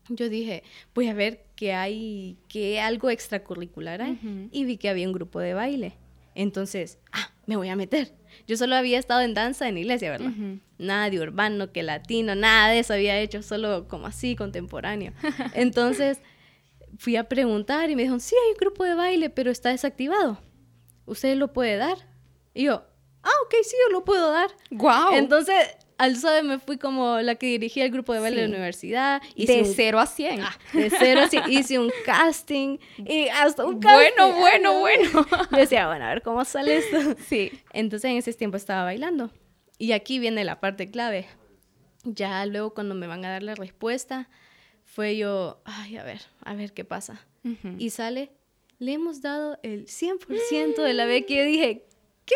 yo 0.08 0.28
dije, 0.28 0.62
voy 0.94 1.08
a 1.08 1.14
ver 1.14 1.44
qué 1.56 1.72
hay, 1.72 2.38
qué 2.48 2.80
algo 2.80 3.10
extracurricular 3.10 4.02
hay. 4.02 4.48
Y 4.52 4.64
vi 4.64 4.76
que 4.76 4.88
había 4.88 5.06
un 5.06 5.12
grupo 5.12 5.40
de 5.40 5.54
baile. 5.54 5.94
Entonces, 6.36 6.98
ah, 7.12 7.30
me 7.46 7.56
voy 7.56 7.68
a 7.70 7.76
meter. 7.76 8.12
Yo 8.46 8.56
solo 8.56 8.76
había 8.76 8.98
estado 8.98 9.22
en 9.22 9.34
danza 9.34 9.68
en 9.68 9.78
iglesia, 9.78 10.10
¿verdad? 10.10 10.30
Nada 10.78 11.10
de 11.10 11.18
urbano, 11.18 11.72
que 11.72 11.82
latino, 11.82 12.34
nada 12.34 12.68
de 12.68 12.78
eso 12.78 12.92
había 12.92 13.18
hecho, 13.18 13.42
solo 13.42 13.88
como 13.88 14.06
así, 14.06 14.36
contemporáneo. 14.36 15.12
Entonces, 15.54 16.20
fui 16.98 17.16
a 17.16 17.24
preguntar 17.24 17.90
y 17.90 17.96
me 17.96 18.02
dijeron, 18.02 18.20
sí, 18.20 18.36
hay 18.44 18.52
un 18.52 18.58
grupo 18.58 18.84
de 18.84 18.94
baile, 18.94 19.30
pero 19.30 19.50
está 19.50 19.70
desactivado. 19.70 20.38
¿Usted 21.06 21.36
lo 21.36 21.52
puede 21.52 21.76
dar? 21.76 21.96
Y 22.52 22.64
yo, 22.64 22.84
ah, 23.22 23.30
ok, 23.46 23.54
sí, 23.62 23.74
yo 23.86 23.92
lo 23.92 24.04
puedo 24.04 24.30
dar. 24.30 24.50
Wow. 24.70 25.14
Entonces, 25.14 25.56
al 25.98 26.16
SOE 26.16 26.42
me 26.42 26.58
fui 26.58 26.78
como 26.78 27.20
la 27.20 27.36
que 27.36 27.46
dirigía 27.46 27.84
el 27.84 27.90
grupo 27.90 28.12
de 28.12 28.20
baile 28.20 28.42
de 28.42 28.48
la 28.48 28.54
universidad. 28.54 29.22
de 29.36 29.64
0 29.64 29.98
a 29.98 30.06
100. 30.06 30.40
Ah, 30.40 30.58
de 30.72 30.90
0 30.90 31.20
a 31.22 31.28
100. 31.28 31.50
hice 31.50 31.78
un 31.78 31.90
casting 32.04 32.78
y 32.98 33.28
hasta 33.28 33.64
un 33.64 33.80
casting. 33.80 34.12
Bueno, 34.16 34.38
bueno, 34.38 34.80
bueno. 34.80 35.26
Yo 35.50 35.56
decía, 35.56 35.86
bueno, 35.86 36.04
a 36.04 36.08
ver 36.08 36.22
cómo 36.22 36.44
sale 36.44 36.76
esto. 36.78 36.96
Sí. 37.26 37.50
Entonces 37.72 38.10
en 38.10 38.18
ese 38.18 38.32
tiempo 38.34 38.56
estaba 38.56 38.84
bailando. 38.84 39.30
Y 39.78 39.92
aquí 39.92 40.18
viene 40.18 40.44
la 40.44 40.60
parte 40.60 40.90
clave. 40.90 41.26
Ya 42.04 42.44
luego 42.46 42.72
cuando 42.74 42.94
me 42.94 43.06
van 43.06 43.24
a 43.24 43.30
dar 43.30 43.42
la 43.42 43.54
respuesta, 43.54 44.28
fue 44.84 45.16
yo, 45.16 45.60
ay, 45.64 45.96
a 45.96 46.04
ver, 46.04 46.22
a 46.44 46.54
ver 46.54 46.72
qué 46.72 46.84
pasa. 46.84 47.26
Y 47.78 47.90
sale, 47.90 48.32
le 48.78 48.94
hemos 48.94 49.22
dado 49.22 49.58
el 49.62 49.86
100% 49.86 50.82
de 50.82 50.94
la 50.94 51.04
beca. 51.04 51.32
Y 51.32 51.36
yo 51.36 51.44
dije, 51.44 51.84
¿qué? 52.24 52.34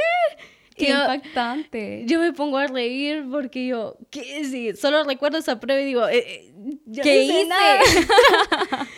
Qué 0.77 0.91
impactante. 0.91 2.05
Yo 2.07 2.21
me 2.21 2.33
pongo 2.33 2.59
a 2.59 2.67
reír 2.67 3.27
porque 3.31 3.67
yo, 3.67 3.97
¿qué? 4.11 4.45
Sí, 4.45 4.75
solo 4.77 5.05
recuerdo 5.05 5.39
esa 5.39 5.61
prueba 5.61 5.83
y 5.83 5.85
digo, 5.85 6.09
eh, 6.09 6.19
eh 6.19 6.53
¿qué 7.03 7.25
hice? 7.25 7.49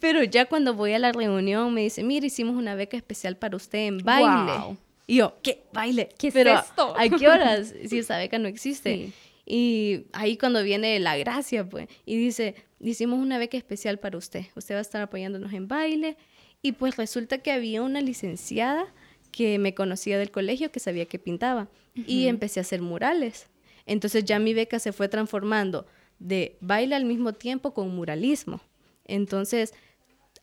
Pero 0.00 0.24
ya 0.24 0.46
cuando 0.46 0.74
voy 0.74 0.94
a 0.94 0.98
la 0.98 1.12
reunión 1.12 1.72
me 1.72 1.82
dice, 1.82 2.02
mira, 2.02 2.26
hicimos 2.26 2.56
una 2.56 2.74
beca 2.74 2.96
especial 2.96 3.36
para 3.36 3.56
usted 3.56 3.86
en 3.86 3.98
baile. 3.98 4.76
Y 5.06 5.16
yo, 5.16 5.36
¿qué? 5.42 5.62
¿Baile? 5.72 6.08
¿Qué 6.18 6.28
es 6.28 6.36
esto? 6.36 6.94
¿A 6.98 7.08
qué 7.08 7.28
horas? 7.28 7.72
Si 7.88 7.98
esa 7.98 8.18
beca 8.18 8.38
no 8.38 8.48
existe. 8.48 9.12
Y 9.46 10.06
ahí 10.12 10.36
cuando 10.36 10.62
viene 10.62 10.98
la 10.98 11.16
gracia, 11.16 11.68
pues, 11.68 11.88
y 12.04 12.16
dice, 12.16 12.54
hicimos 12.80 13.18
una 13.18 13.38
beca 13.38 13.56
especial 13.56 13.98
para 13.98 14.18
usted. 14.18 14.46
Usted 14.56 14.74
va 14.74 14.78
a 14.78 14.82
estar 14.82 15.02
apoyándonos 15.02 15.52
en 15.52 15.68
baile. 15.68 16.16
Y 16.62 16.72
pues 16.72 16.96
resulta 16.96 17.38
que 17.38 17.50
había 17.50 17.82
una 17.82 18.00
licenciada 18.00 18.86
que 19.32 19.58
me 19.58 19.74
conocía 19.74 20.18
del 20.18 20.30
colegio, 20.30 20.70
que 20.70 20.78
sabía 20.78 21.06
que 21.06 21.18
pintaba. 21.18 21.68
Y 21.94 22.28
empecé 22.28 22.60
a 22.60 22.62
hacer 22.62 22.80
murales. 22.80 23.48
Entonces 23.84 24.24
ya 24.24 24.38
mi 24.38 24.54
beca 24.54 24.78
se 24.78 24.92
fue 24.92 25.08
transformando 25.08 25.86
de 26.18 26.56
baile 26.60 26.94
al 26.94 27.04
mismo 27.04 27.32
tiempo 27.32 27.74
con 27.74 27.94
muralismo. 27.94 28.60
Entonces 29.04 29.74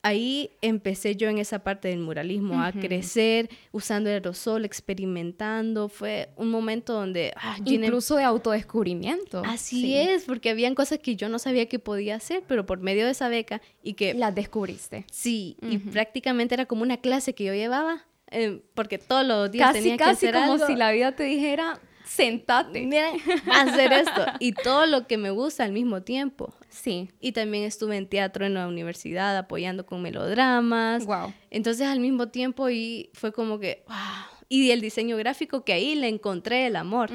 ahí 0.01 0.51
empecé 0.61 1.15
yo 1.15 1.27
en 1.29 1.37
esa 1.37 1.59
parte 1.59 1.89
del 1.89 1.99
muralismo 1.99 2.61
a 2.61 2.71
crecer, 2.71 3.49
usando 3.71 4.09
el 4.09 4.15
aerosol, 4.15 4.65
experimentando. 4.65 5.89
Fue 5.89 6.29
un 6.35 6.49
momento 6.49 6.93
donde... 6.93 7.33
Ah, 7.35 7.57
Incluso 7.65 8.15
de 8.15 8.23
autodescubrimiento. 8.23 9.41
Así 9.45 9.95
es, 9.95 10.25
porque 10.25 10.49
habían 10.49 10.75
cosas 10.75 10.99
que 10.99 11.15
yo 11.15 11.29
no 11.29 11.39
sabía 11.39 11.67
que 11.67 11.79
podía 11.79 12.15
hacer, 12.15 12.43
pero 12.47 12.65
por 12.65 12.79
medio 12.79 13.05
de 13.05 13.11
esa 13.11 13.29
beca 13.29 13.61
y 13.83 13.93
que... 13.93 14.13
Las 14.13 14.35
descubriste. 14.35 15.05
Sí, 15.11 15.57
y 15.61 15.77
prácticamente 15.77 16.55
era 16.55 16.65
como 16.65 16.83
una 16.83 16.97
clase 16.97 17.33
que 17.33 17.45
yo 17.45 17.53
llevaba 17.53 18.05
eh, 18.31 18.61
porque 18.73 18.97
todos 18.97 19.25
los 19.25 19.51
días 19.51 19.69
casi, 19.69 19.79
tenía 19.79 19.97
que 19.97 20.03
hacer 20.03 20.33
como 20.33 20.57
si 20.65 20.75
la 20.75 20.91
vida 20.91 21.11
te 21.13 21.23
dijera, 21.23 21.79
sentate. 22.05 22.85
Mira, 22.85 23.11
hacer 23.51 23.93
esto. 23.93 24.25
Y 24.39 24.53
todo 24.53 24.85
lo 24.85 25.07
que 25.07 25.17
me 25.17 25.29
gusta 25.29 25.63
al 25.63 25.71
mismo 25.71 26.01
tiempo. 26.01 26.53
Sí. 26.69 27.09
Y 27.19 27.31
también 27.31 27.63
estuve 27.63 27.97
en 27.97 28.07
teatro 28.07 28.45
en 28.45 28.55
la 28.55 28.67
universidad 28.67 29.37
apoyando 29.37 29.85
con 29.85 30.01
melodramas. 30.01 31.05
Wow. 31.05 31.33
Entonces 31.49 31.87
al 31.87 31.99
mismo 31.99 32.29
tiempo 32.29 32.69
y 32.69 33.09
fue 33.13 33.31
como 33.31 33.59
que, 33.59 33.83
wow. 33.87 34.39
Y 34.51 34.71
el 34.71 34.81
diseño 34.81 35.15
gráfico 35.15 35.63
que 35.63 35.73
ahí 35.73 35.93
le 35.93 36.07
encontré 36.07 36.65
el 36.65 36.75
amor. 36.75 37.11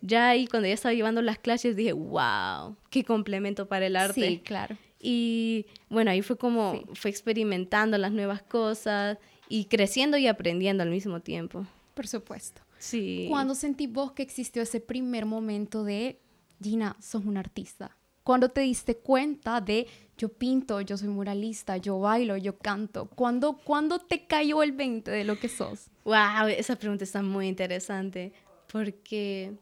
Ya 0.00 0.30
ahí 0.30 0.48
cuando 0.48 0.66
ya 0.66 0.74
estaba 0.74 0.92
llevando 0.92 1.22
las 1.22 1.38
clases 1.38 1.76
dije, 1.76 1.92
wow, 1.92 2.76
qué 2.90 3.04
complemento 3.04 3.68
para 3.68 3.86
el 3.86 3.94
arte. 3.94 4.26
Sí, 4.26 4.40
claro. 4.44 4.76
Y 4.98 5.66
bueno, 5.88 6.10
ahí 6.10 6.22
fue 6.22 6.36
como, 6.36 6.82
fue 6.94 7.10
experimentando 7.10 7.98
las 7.98 8.10
nuevas 8.10 8.42
cosas 8.42 9.18
y 9.52 9.66
creciendo 9.66 10.16
y 10.16 10.28
aprendiendo 10.28 10.82
al 10.82 10.88
mismo 10.88 11.20
tiempo. 11.20 11.66
Por 11.92 12.06
supuesto. 12.06 12.62
Sí. 12.78 13.26
¿Cuándo 13.28 13.54
sentí 13.54 13.86
vos 13.86 14.12
que 14.12 14.22
existió 14.22 14.62
ese 14.62 14.80
primer 14.80 15.26
momento 15.26 15.84
de, 15.84 16.18
Gina, 16.62 16.96
sos 17.00 17.26
una 17.26 17.40
artista? 17.40 17.94
¿Cuándo 18.22 18.48
te 18.48 18.62
diste 18.62 18.96
cuenta 18.96 19.60
de 19.60 19.86
yo 20.16 20.30
pinto, 20.30 20.80
yo 20.80 20.96
soy 20.96 21.08
muralista, 21.08 21.76
yo 21.76 22.00
bailo, 22.00 22.38
yo 22.38 22.56
canto? 22.56 23.10
¿Cuándo, 23.14 23.58
¿Cuándo 23.62 23.98
te 23.98 24.24
cayó 24.24 24.62
el 24.62 24.72
20 24.72 25.10
de 25.10 25.24
lo 25.24 25.38
que 25.38 25.50
sos? 25.50 25.88
Wow, 26.04 26.46
esa 26.48 26.76
pregunta 26.76 27.04
está 27.04 27.22
muy 27.22 27.46
interesante 27.46 28.32
porque 28.72 29.52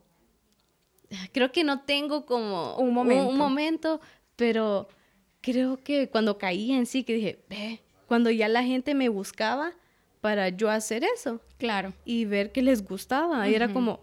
creo 1.33 1.51
que 1.51 1.65
no 1.65 1.81
tengo 1.81 2.27
como 2.27 2.77
un 2.77 2.95
momento, 2.95 3.29
un, 3.29 3.37
momento 3.37 4.01
pero 4.37 4.87
creo 5.41 5.79
que 5.83 6.09
cuando 6.09 6.39
caí 6.39 6.71
en 6.71 6.87
sí, 6.87 7.03
que 7.03 7.15
dije, 7.15 7.45
ve, 7.49 7.81
cuando 8.11 8.29
ya 8.33 8.49
la 8.49 8.65
gente 8.65 8.97
me 8.97 9.09
buscaba 9.09 9.73
para 10.21 10.49
yo 10.49 10.69
hacer 10.69 11.05
eso. 11.05 11.41
Claro. 11.59 11.93
Y 12.05 12.25
ver 12.25 12.51
que 12.51 12.61
les 12.61 12.83
gustaba. 12.85 13.49
Y 13.49 13.55
era 13.55 13.73
como, 13.73 14.01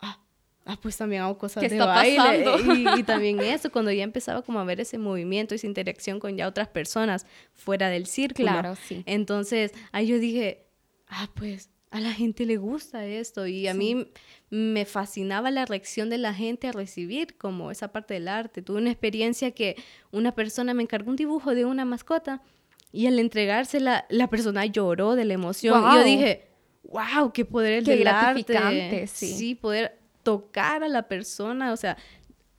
ah, 0.00 0.20
ah, 0.66 0.78
pues 0.80 0.96
también 0.96 1.22
hago 1.22 1.36
cosas 1.36 1.60
¿Qué 1.64 1.68
de 1.68 1.74
está 1.78 1.86
baile. 1.86 2.16
pasando? 2.44 2.74
Y, 2.76 3.00
y 3.00 3.02
también 3.02 3.40
eso, 3.40 3.72
cuando 3.72 3.90
ya 3.90 4.04
empezaba 4.04 4.42
como 4.42 4.60
a 4.60 4.64
ver 4.64 4.78
ese 4.80 4.98
movimiento, 4.98 5.56
esa 5.56 5.66
interacción 5.66 6.20
con 6.20 6.36
ya 6.36 6.46
otras 6.46 6.68
personas 6.68 7.26
fuera 7.54 7.88
del 7.88 8.06
círculo. 8.06 8.50
Claro, 8.50 8.76
sí. 8.76 9.02
Entonces, 9.04 9.72
ahí 9.90 10.06
yo 10.06 10.20
dije, 10.20 10.68
ah, 11.08 11.28
pues 11.34 11.70
a 11.90 11.98
la 11.98 12.12
gente 12.12 12.46
le 12.46 12.56
gusta 12.56 13.04
esto 13.04 13.48
y 13.48 13.66
a 13.66 13.72
Sí. 13.72 13.78
mí 13.78 14.06
me 14.50 14.84
fascinaba 14.84 15.50
la 15.50 15.66
reacción 15.66 16.08
de 16.08 16.18
la 16.18 16.34
gente 16.34 16.68
a 16.68 16.72
recibir 16.72 17.36
como 17.36 17.72
esa 17.72 17.88
parte 17.90 18.14
del 18.14 18.28
arte. 18.28 18.62
Tuve 18.62 18.78
una 18.78 18.90
experiencia 18.92 19.50
que 19.50 19.74
una 20.12 20.36
persona 20.36 20.72
me 20.72 20.84
encargó 20.84 21.10
un 21.10 21.16
dibujo 21.16 21.56
de 21.56 21.64
una 21.64 21.84
mascota 21.84 22.42
y 22.92 23.06
al 23.06 23.18
entregársela 23.18 24.06
la 24.08 24.28
persona 24.28 24.64
lloró 24.66 25.14
de 25.14 25.24
la 25.24 25.34
emoción. 25.34 25.82
Y 25.90 25.94
yo 25.94 26.04
dije, 26.04 26.48
wow, 26.84 27.32
qué 27.32 27.44
poder 27.44 27.74
el 27.74 27.84
Qué 27.84 27.92
del 27.92 28.00
gratificante, 28.00 28.84
arte. 29.02 29.06
sí. 29.06 29.54
poder 29.54 29.98
tocar 30.22 30.82
a 30.82 30.88
la 30.88 31.08
persona, 31.08 31.72
o 31.72 31.76
sea, 31.76 31.96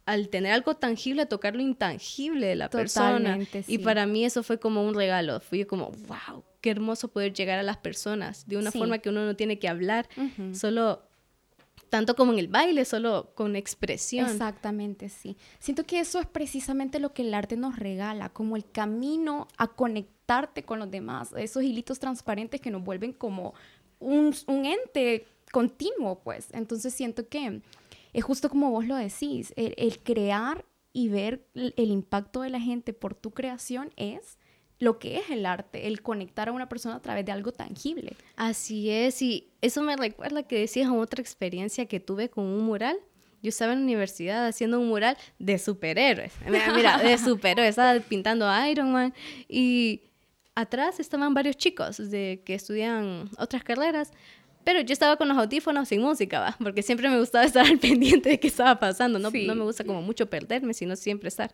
al 0.05 0.29
tener 0.29 0.53
algo 0.53 0.75
tangible, 0.75 1.25
tocar 1.27 1.55
lo 1.55 1.62
intangible 1.62 2.48
de 2.48 2.55
la 2.55 2.69
persona. 2.69 3.17
Totalmente, 3.19 3.59
Y 3.67 3.77
sí. 3.77 3.77
para 3.79 4.05
mí 4.07 4.25
eso 4.25 4.41
fue 4.41 4.59
como 4.59 4.83
un 4.83 4.95
regalo. 4.95 5.39
Fui 5.39 5.65
como, 5.65 5.91
wow, 6.07 6.43
qué 6.62 6.71
hermoso 6.71 7.09
poder 7.09 7.33
llegar 7.33 7.59
a 7.59 7.63
las 7.63 7.77
personas 7.77 8.48
de 8.48 8.57
una 8.57 8.71
Sí. 8.71 8.79
forma 8.79 8.98
que 9.00 9.09
uno 9.09 9.24
no 9.25 9.36
tiene 9.36 9.59
que 9.59 9.67
hablar, 9.67 10.07
solo, 10.53 11.03
tanto 11.89 12.15
como 12.15 12.34
en 12.34 12.39
el 12.39 12.48
baile, 12.48 12.86
solo 12.86 13.31
con 13.36 13.55
expresión. 13.55 14.29
Exactamente, 14.29 15.10
sí. 15.10 15.38
Siento 15.60 15.86
que 15.86 16.00
eso 16.00 16.19
es 16.19 16.27
precisamente 16.27 17.00
lo 17.00 17.13
que 17.13 17.24
el 17.24 17.34
arte 17.34 17.58
nos 17.58 17.77
regala, 17.77 18.29
como 18.29 18.55
el 18.55 18.69
camino 18.69 19.48
a 19.58 19.67
conectarte 19.67 20.63
con 20.63 20.79
los 20.79 20.91
demás, 20.91 21.34
esos 21.38 21.63
hilitos 21.63 22.00
transparentes 22.00 22.62
que 22.62 22.72
nos 22.72 22.84
vuelven 22.84 23.13
como 23.13 23.53
un, 24.00 24.34
un 24.48 24.65
ente 24.65 25.25
continuo, 25.51 26.19
pues. 26.19 26.48
Entonces 26.53 26.93
siento 26.93 27.27
que 27.27 27.62
es 28.13 28.24
justo 28.24 28.50
como 28.50 28.72
vos 28.72 28.86
lo 28.86 28.96
decís, 28.96 29.53
el, 29.55 30.00
crear 30.03 30.65
y 30.93 31.10
ver 31.10 31.48
el, 31.53 31.74
el 31.77 31.91
impacto 31.91 32.41
de 32.41 32.50
la 32.50 32.60
gente 32.60 32.93
por 32.93 33.15
tu 33.15 33.31
creación 33.31 33.91
es 33.96 34.38
lo 34.79 34.98
que 34.98 35.17
es 35.17 35.29
el 35.29 35.45
arte, 35.45 35.88
el 35.88 36.01
conectar 36.01 36.48
a 36.50 36.51
una 36.53 36.69
persona 36.69 36.95
a 36.95 37.01
través 37.01 37.25
de 37.25 37.31
algo 37.31 37.51
tangible. 37.51 38.13
Así 38.38 38.89
es, 38.89 39.21
y 39.21 39.50
eso 39.62 39.81
me 39.83 39.95
recuerda 39.98 40.43
que 40.43 40.59
decías 40.59 40.89
otra 40.89 41.21
experiencia 41.21 41.86
que 41.86 42.00
tuve 42.00 42.29
con 42.29 42.45
un 42.45 42.63
mural. 42.65 42.98
Yo 43.41 43.50
estaba 43.50 43.74
en 43.74 43.79
la 43.79 43.83
universidad 43.86 44.48
haciendo 44.48 44.79
un 44.79 44.88
mural 44.89 45.17
de 45.38 45.57
superhéroes. 45.59 46.33
Mira, 46.48 46.74
mira, 46.74 46.98
de 46.98 47.17
superhéroes. 47.17 47.69
Estaba 47.71 48.00
pintando 48.00 48.48
a 48.48 48.69
Iron 48.69 48.91
Man 48.91 49.13
y 49.48 50.01
atrás 50.55 51.00
estaban 51.00 51.33
varios 51.33 51.55
chicos 51.57 51.98
de 52.09 52.41
que 52.45 52.53
estudian 52.55 53.29
otras 53.38 53.63
carreras. 53.63 54.12
Pero 54.65 54.81
yo 54.81 54.91
estaba 54.91 55.15
con 55.15 55.29
los 55.29 55.38
audífonos 55.38 55.88
sin 55.88 56.01
música, 56.01 56.41
¿va? 56.41 56.55
Porque 56.59 56.83
siempre 56.83 57.09
me 57.09 57.17
gustaba 57.17 57.45
estar 57.45 57.65
al 57.65 57.79
pendiente 57.79 58.29
de 58.29 58.39
qué 58.41 58.48
estaba 58.48 58.77
pasando. 58.77 59.17
No, 59.19 59.31
Sí. 59.31 59.48
no 59.48 59.55
me 59.55 59.63
gusta 59.63 59.83
como 59.86 60.01
mucho 60.01 60.29
perderme, 60.29 60.74
sino 60.74 60.95
siempre 60.98 61.29
estar. 61.29 61.53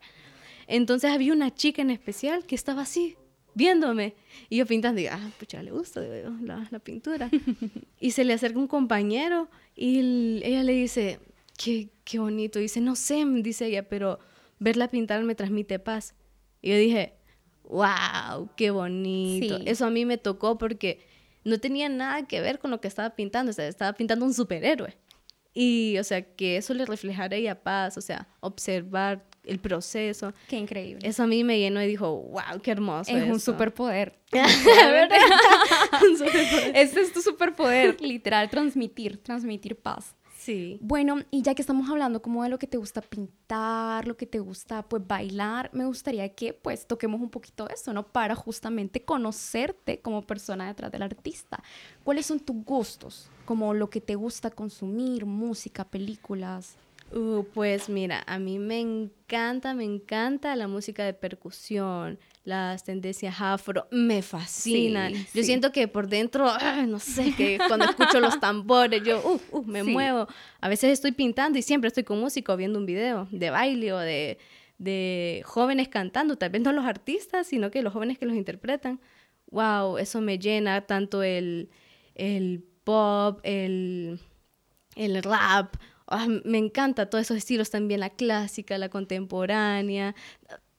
Entonces 0.68 1.12
había 1.12 1.34
una 1.34 1.54
chica 1.54 1.82
en 1.82 1.90
especial 1.92 2.46
que 2.46 2.56
estaba 2.56 2.82
así, 2.84 3.16
viéndome. 3.54 4.16
Y 4.50 4.58
yo 4.58 4.66
pintando, 4.66 5.00
y 5.02 5.08
ah, 5.08 5.32
pucha, 5.40 5.62
le 5.64 5.72
gusta 5.72 6.02
la, 6.02 6.68
la 6.70 6.80
pintura. 6.80 7.30
y 8.00 8.12
se 8.12 8.24
le 8.26 8.34
acerca 8.34 8.60
un 8.60 8.68
compañero 8.68 9.50
y 9.76 10.00
el- 10.00 10.42
ella 10.44 10.64
le 10.64 10.74
dice, 10.74 11.20
qué, 11.58 11.90
qué 12.04 12.20
bonito. 12.20 12.60
dice, 12.60 12.82
no 12.82 12.96
sé, 12.96 13.24
dice 13.26 13.68
ella, 13.68 13.88
pero 13.88 14.20
verla 14.60 14.88
pintar 14.90 15.24
me 15.24 15.36
transmite 15.36 15.80
paz. 15.80 16.16
Y 16.62 16.70
yo 16.72 16.78
dije, 16.78 17.14
wow, 17.64 18.50
qué 18.56 18.72
bonito. 18.72 19.58
Sí. 19.60 19.64
Eso 19.66 19.86
a 19.86 19.90
mí 19.90 20.06
me 20.06 20.18
tocó 20.18 20.58
porque 20.58 21.06
no 21.44 21.60
tenía 21.60 21.90
nada 21.90 22.28
que 22.28 22.42
ver 22.42 22.60
con 22.60 22.72
lo 22.72 22.82
que 22.82 22.88
estaba 22.88 23.12
pintando. 23.12 23.52
O 23.52 23.54
sea, 23.54 23.68
estaba 23.68 23.94
pintando 23.94 24.26
un 24.26 24.34
superhéroe. 24.34 24.96
Y, 25.54 25.98
o 26.00 26.04
sea, 26.04 26.22
que 26.22 26.58
eso 26.58 26.74
le 26.74 26.86
reflejara 26.86 27.36
a 27.36 27.40
ella 27.40 27.64
paz, 27.64 27.98
o 27.98 28.02
sea, 28.02 28.28
observar 28.42 29.26
el 29.48 29.60
proceso. 29.60 30.34
Qué 30.48 30.58
increíble. 30.58 31.08
Eso 31.08 31.24
a 31.24 31.28
mí 31.28 31.44
me 31.44 31.60
llenó 31.60 31.82
y 31.82 31.88
dijo, 31.88 32.16
wow, 32.16 32.60
qué 32.62 32.72
hermoso. 32.72 33.12
es 33.12 33.24
un 33.24 33.32
eso". 33.32 33.52
superpoder. 33.52 34.18
Un 36.02 36.18
superpoder. 36.18 36.76
Ese 36.76 37.02
es 37.02 37.14
tu 37.14 37.22
superpoder, 37.22 38.00
literal, 38.02 38.50
transmitir, 38.50 39.18
transmitir 39.18 39.76
paz. 39.78 40.16
Sí. 40.38 40.78
Bueno, 40.80 41.22
y 41.32 41.42
ya 41.42 41.56
que 41.56 41.62
estamos 41.64 41.90
hablando 41.90 42.22
como 42.22 42.44
de 42.44 42.50
lo 42.50 42.60
que 42.60 42.68
te 42.68 42.78
gusta 42.78 43.02
pintar, 43.02 44.08
lo 44.08 44.16
que 44.16 44.28
te 44.28 44.38
gusta 44.38 44.84
pues 44.84 45.02
bailar, 45.08 45.72
me 45.74 45.86
gustaría 45.86 46.30
que 46.36 46.54
pues 46.54 46.86
toquemos 46.86 47.20
un 47.20 47.32
poquito 47.32 47.68
eso, 47.70 47.94
¿no? 47.94 48.06
Para 48.06 48.36
justamente 48.36 49.04
conocerte 49.04 50.02
como 50.02 50.22
persona 50.22 50.68
detrás 50.68 50.92
del 50.92 51.02
artista. 51.02 51.64
¿Cuáles 52.04 52.28
son 52.28 52.40
tus 52.40 52.64
gustos? 52.64 53.28
Como 53.46 53.74
lo 53.74 53.90
que 53.90 54.02
te 54.02 54.14
gusta 54.14 54.52
consumir, 54.52 55.26
música, 55.26 55.84
películas. 55.84 56.76
Uh, 57.18 57.46
pues 57.54 57.88
mira, 57.88 58.24
a 58.28 58.40
mí 58.40 58.60
me 58.60 58.82
encanta, 58.82 59.74
me 59.74 59.86
encanta 59.86 60.54
la 60.58 60.68
música 60.68 61.06
de 61.06 61.14
percusión, 61.14 62.20
las 62.44 62.84
tendencias 62.84 63.38
afro, 63.40 63.88
me 63.90 64.22
fascina. 64.22 65.08
Sí, 65.08 65.14
yo 65.16 65.42
sí. 65.42 65.44
siento 65.46 65.72
que 65.72 65.88
por 65.88 66.10
dentro, 66.10 66.46
ah, 66.50 66.84
no 66.86 67.00
sé, 67.00 67.34
que 67.34 67.58
cuando 67.68 67.86
escucho 67.86 68.20
los 68.20 68.38
tambores, 68.42 69.02
yo 69.02 69.22
uh, 69.26 69.58
uh, 69.58 69.64
me 69.64 69.82
Sí. 69.86 69.92
muevo. 69.92 70.28
A 70.60 70.68
veces 70.68 70.92
estoy 70.92 71.14
pintando 71.14 71.58
y 71.58 71.62
siempre 71.62 71.88
estoy 71.88 72.04
con 72.04 72.20
música 72.20 72.52
o 72.54 72.58
viendo 72.58 72.78
un 72.80 72.86
video 72.86 73.30
de 73.32 73.50
baile 73.50 73.94
o 73.94 73.98
de, 74.00 74.38
de 74.78 75.42
jóvenes 75.46 75.88
cantando, 75.88 76.38
tal 76.38 76.50
vez 76.50 76.64
no 76.64 76.74
los 76.74 76.84
artistas, 76.84 77.48
sino 77.48 77.72
que 77.72 77.82
los 77.82 77.94
jóvenes 77.94 78.20
que 78.20 78.26
los 78.26 78.36
interpretan. 78.36 79.00
Wow, 79.52 80.00
eso 80.00 80.20
me 80.20 80.38
llena 80.38 80.82
tanto 80.82 81.24
el, 81.24 81.70
el 82.14 82.62
pop, 82.84 83.40
el, 83.44 84.20
el 84.98 85.24
rap. 85.24 85.76
Me 86.44 86.58
encanta 86.58 87.10
todos 87.10 87.24
esos 87.24 87.38
estilos 87.38 87.70
también, 87.72 88.00
la 88.00 88.10
clásica, 88.12 88.78
la 88.78 88.90
contemporánea, 88.90 90.16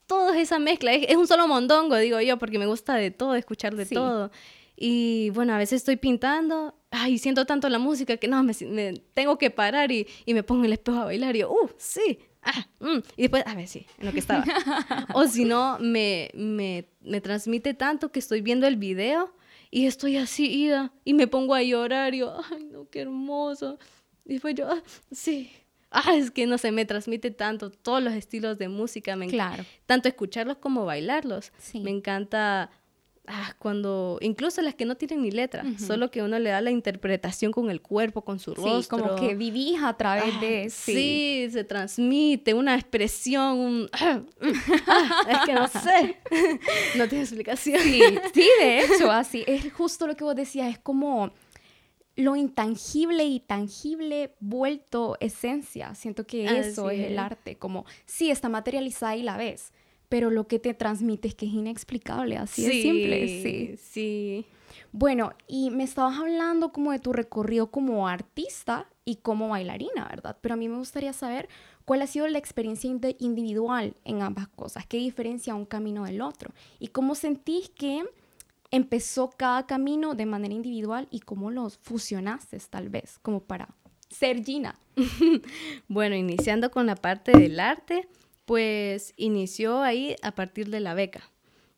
toda 0.06 0.38
esa 0.38 0.59
mezcla. 0.59 0.92
Es, 0.92 1.06
es 1.09 1.16
un 1.16 1.26
solo 1.26 1.49
mondongo, 1.49 1.97
digo 1.97 2.21
yo, 2.21 2.38
porque 2.38 2.59
me 2.59 2.66
gusta 2.66 2.95
de 2.95 3.11
todo, 3.11 3.35
escuchar 3.35 3.75
de 3.75 3.87
Sí. 3.87 3.95
todo. 3.95 4.30
Y 4.76 5.30
bueno, 5.30 5.54
a 5.54 5.59
veces 5.59 5.78
estoy 5.78 5.97
pintando, 5.97 6.75
ay, 6.90 7.16
siento 7.18 7.47
tanto 7.47 7.68
la 7.71 7.78
música 7.78 8.18
que 8.18 8.28
no, 8.28 8.42
me, 8.42 8.52
me 8.68 8.92
tengo 9.14 9.38
que 9.38 9.50
parar 9.50 9.90
y, 9.90 10.06
y 10.26 10.35
me 10.35 10.42
pongo 10.42 10.61
en 10.61 10.66
el 10.66 10.73
espejo 10.75 10.99
a 10.99 11.04
bailar 11.06 11.35
y 11.35 11.40
yo, 11.40 11.50
uh, 11.50 11.71
sí, 11.78 12.18
ah, 12.42 12.66
mm. 12.80 12.99
y 13.16 13.23
después, 13.23 13.42
a 13.47 13.54
ver, 13.54 13.66
sí, 13.68 13.87
en 13.99 14.06
lo 14.06 14.12
que 14.12 14.18
estaba. 14.18 14.45
o 15.14 15.26
si 15.26 15.47
no, 15.47 15.78
me, 15.80 16.30
me, 16.35 16.85
me 17.00 17.21
transmite 17.23 17.73
tanto 17.73 18.12
que 18.12 18.18
estoy 18.18 18.42
viendo 18.42 18.66
el 18.66 18.76
video 18.76 19.33
y 19.71 19.87
estoy 19.87 20.18
así 20.18 20.47
ida 20.47 20.92
y 21.04 21.14
me 21.14 21.26
pongo 21.26 21.54
a 21.54 21.62
llorar 21.62 22.14
y 22.14 22.18
yo, 22.18 22.38
ay, 22.52 22.64
no, 22.71 22.87
qué 22.90 23.00
hermoso. 23.00 23.78
Y 24.26 24.35
después 24.35 24.54
yo, 24.54 24.68
ah, 24.71 24.83
sí. 25.11 25.50
Ah, 25.90 26.14
es 26.16 26.30
que 26.33 26.47
no 26.47 26.59
sé, 26.59 26.73
me 26.73 26.85
transmite 26.85 27.30
tanto 27.30 27.71
todos 27.71 28.02
los 28.02 28.12
estilos 28.12 28.59
de 28.59 28.68
música. 28.68 29.14
Me 29.16 29.28
Claro. 29.28 29.64
Tanto 29.87 30.09
escucharlos 30.09 30.56
como 30.59 30.85
bailarlos. 30.85 31.52
Sí. 31.59 31.78
Me 31.80 31.90
encanta 31.90 32.71
ah, 33.28 33.54
cuando, 33.59 34.18
incluso 34.21 34.62
las 34.62 34.75
que 34.75 34.85
no 34.85 34.97
tienen 34.97 35.23
ni 35.23 35.30
letra, 35.30 35.62
Ujú. 35.64 35.85
solo 35.85 36.11
que 36.11 36.23
uno 36.23 36.38
le 36.40 36.50
da 36.50 36.61
la 36.61 36.71
interpretación 36.73 37.50
con 37.52 37.71
el 37.71 37.80
cuerpo, 37.83 38.23
con 38.23 38.38
su 38.40 38.54
Sí, 38.54 38.61
rostro. 38.62 38.99
como 38.99 39.16
que 39.16 39.35
vivís 39.37 39.80
a 39.83 39.97
través 39.97 40.35
Ah, 40.37 40.40
de... 40.40 40.71
sí. 40.71 41.49
se 41.50 41.64
transmite 41.64 42.52
una 42.54 42.75
expresión, 42.75 43.59
un... 43.59 43.88
ah, 43.92 44.21
es 45.28 45.38
que 45.47 45.52
no 45.54 45.66
sé, 45.68 46.18
no 46.97 47.09
tiene 47.09 47.23
explicación. 47.25 47.80
Sí, 47.80 48.00
sí, 48.35 48.49
de 48.61 48.80
hecho, 48.85 49.11
así. 49.11 49.45
Es 49.47 49.73
justo 49.73 50.06
lo 50.06 50.16
que 50.16 50.25
vos 50.25 50.35
decías, 50.37 50.68
es 50.71 50.78
como 50.78 51.33
lo 52.16 52.35
intangible 52.35 53.25
y 53.25 53.40
tangible 53.40 54.35
vuelto 54.40 55.16
esencia. 55.20 55.94
Siento 55.94 56.26
que 56.26 56.46
eso 56.58 56.90
es 56.90 57.00
el 57.00 57.12
es. 57.12 57.18
arte, 57.18 57.56
como 57.56 57.85
sí, 58.06 58.30
está 58.30 58.49
materializada 58.49 59.16
y 59.16 59.23
la 59.23 59.37
ves, 59.37 59.73
pero 60.08 60.30
lo 60.30 60.49
que 60.49 60.58
te 60.58 60.75
transmite 60.75 61.28
es 61.28 61.35
que 61.35 61.46
es 61.46 61.52
inexplicable, 61.52 62.38
así 62.38 62.64
de 62.64 62.73
simple, 62.73 63.28
sí. 63.42 63.76
Sí. 63.76 64.46
Bueno, 64.92 65.32
y 65.46 65.70
me 65.70 65.85
estabas 65.85 66.18
hablando 66.18 66.73
como 66.73 66.92
de 66.92 66.99
tu 66.99 67.12
recorrido 67.12 67.70
como 67.70 68.08
artista 68.08 68.88
y 69.04 69.16
como 69.16 69.49
bailarina, 69.49 70.08
¿verdad? 70.08 70.38
Pero 70.40 70.54
a 70.54 70.56
mí 70.56 70.68
me 70.68 70.78
gustaría 70.78 71.12
saber 71.12 71.49
cuál 71.85 72.02
ha 72.02 72.06
sido 72.06 72.26
la 72.28 72.38
experiencia 72.38 72.90
individual 73.18 73.94
en 74.04 74.23
ambas 74.23 74.49
cosas, 74.49 74.87
qué 74.87 74.96
diferencia 74.96 75.54
un 75.54 75.66
camino 75.66 76.04
del 76.04 76.20
otro 76.23 76.52
y 76.78 76.88
cómo 76.88 77.14
sentís 77.14 77.68
que 77.68 78.04
empezó 78.70 79.30
cada 79.30 79.66
camino 79.66 80.14
de 80.14 80.26
manera 80.26 80.54
individual 80.54 81.08
y 81.11 81.20
cómo 81.20 81.50
los 81.50 81.78
fusionaste 81.78 82.58
tal 82.70 82.88
vez, 82.88 83.18
como 83.20 83.40
para 83.40 83.68
ser 84.11 84.44
Gina. 84.44 84.78
Bueno, 85.88 86.14
iniciando 86.16 86.70
con 86.70 86.87
la 86.87 86.96
parte 86.96 87.32
del 87.32 87.61
arte, 87.61 88.08
Pues 88.44 89.12
inició 89.16 89.82
ahí 89.82 90.14
a 90.23 90.32
partir 90.32 90.70
de 90.70 90.78
la 90.78 90.94
beca. 90.94 91.28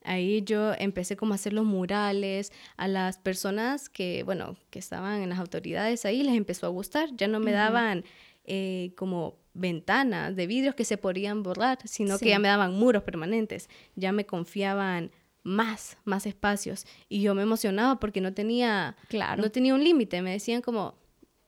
Ahí 0.04 0.42
yo 0.42 0.75
empecé 0.75 1.16
como 1.16 1.33
a 1.33 1.37
hacer 1.37 1.52
los 1.54 1.64
murales 1.64 2.52
a 2.76 2.88
las 2.88 3.18
personas 3.18 3.88
que, 3.88 4.23
bueno, 4.23 4.57
que 4.71 4.78
estaban 4.78 5.23
en 5.23 5.30
las 5.30 5.38
autoridades 5.38 6.04
ahí, 6.04 6.23
les 6.23 6.35
empezó 6.35 6.66
a 6.66 6.68
gustar. 6.68 7.09
Ya 7.16 7.26
no 7.26 7.40
me 7.40 7.52
daban 7.52 8.04
eh, 8.45 8.92
como 8.97 9.37
ventanas 9.54 10.37
de 10.37 10.47
vidrios 10.47 10.75
que 10.75 10.85
se 10.85 10.97
podían 10.99 11.42
borrar, 11.42 11.78
sino 11.85 12.18
que 12.18 12.30
ya 12.30 12.38
me 12.38 12.49
daban 12.49 12.75
muros 12.75 13.02
permanentes. 13.02 13.68
Ya 13.97 14.12
me 14.12 14.25
confiaban 14.25 15.11
más, 15.42 15.97
más 16.04 16.26
espacios. 16.26 16.87
Y 17.09 17.23
yo 17.23 17.35
me 17.35 17.42
emocionaba 17.42 17.99
porque 18.00 18.21
no 18.21 18.35
tenía, 18.35 18.97
Claro. 19.09 19.42
no 19.42 19.50
tenía 19.50 19.75
un 19.75 19.83
límite. 19.85 20.21
Me 20.23 20.33
decían 20.33 20.62
como, 20.62 20.99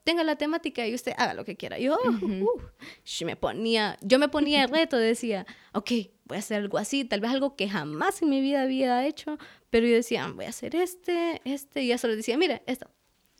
tenga 0.03 0.23
la 0.23 0.35
temática 0.35 0.87
y 0.87 0.95
usted 0.95 1.13
haga 1.17 1.33
lo 1.33 1.45
que 1.45 1.55
quiera. 1.55 1.77
Yo, 1.77 1.97
uh, 2.21 2.59
sh, 3.03 3.23
me 3.25 3.35
ponía, 3.35 3.97
yo 4.01 4.17
me 4.19 4.29
ponía 4.29 4.63
el 4.63 4.69
reto, 4.69 4.97
decía, 4.97 5.45
ok, 5.73 5.91
voy 6.25 6.37
a 6.37 6.39
hacer 6.39 6.57
algo 6.61 6.77
así, 6.77 7.05
tal 7.05 7.19
vez 7.21 7.31
algo 7.31 7.55
que 7.55 7.69
jamás 7.69 8.21
en 8.21 8.29
mi 8.29 8.41
vida 8.41 8.63
había 8.63 9.05
hecho, 9.05 9.37
pero 9.69 9.85
yo 9.85 9.93
decía, 9.93 10.27
voy 10.33 10.45
a 10.45 10.49
hacer 10.49 10.75
este, 10.75 11.41
este, 11.45 11.83
y 11.83 11.87
ya 11.87 11.97
solo 11.97 12.15
decía, 12.15 12.37
mira, 12.37 12.61
esto. 12.65 12.89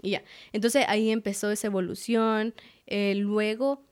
Y 0.03 0.11
ya. 0.11 0.23
Entonces 0.51 0.85
ahí 0.87 1.11
empezó 1.11 1.51
esa 1.51 1.67
evolución. 1.67 2.53
Eh, 2.87 3.13
luego 3.15 3.85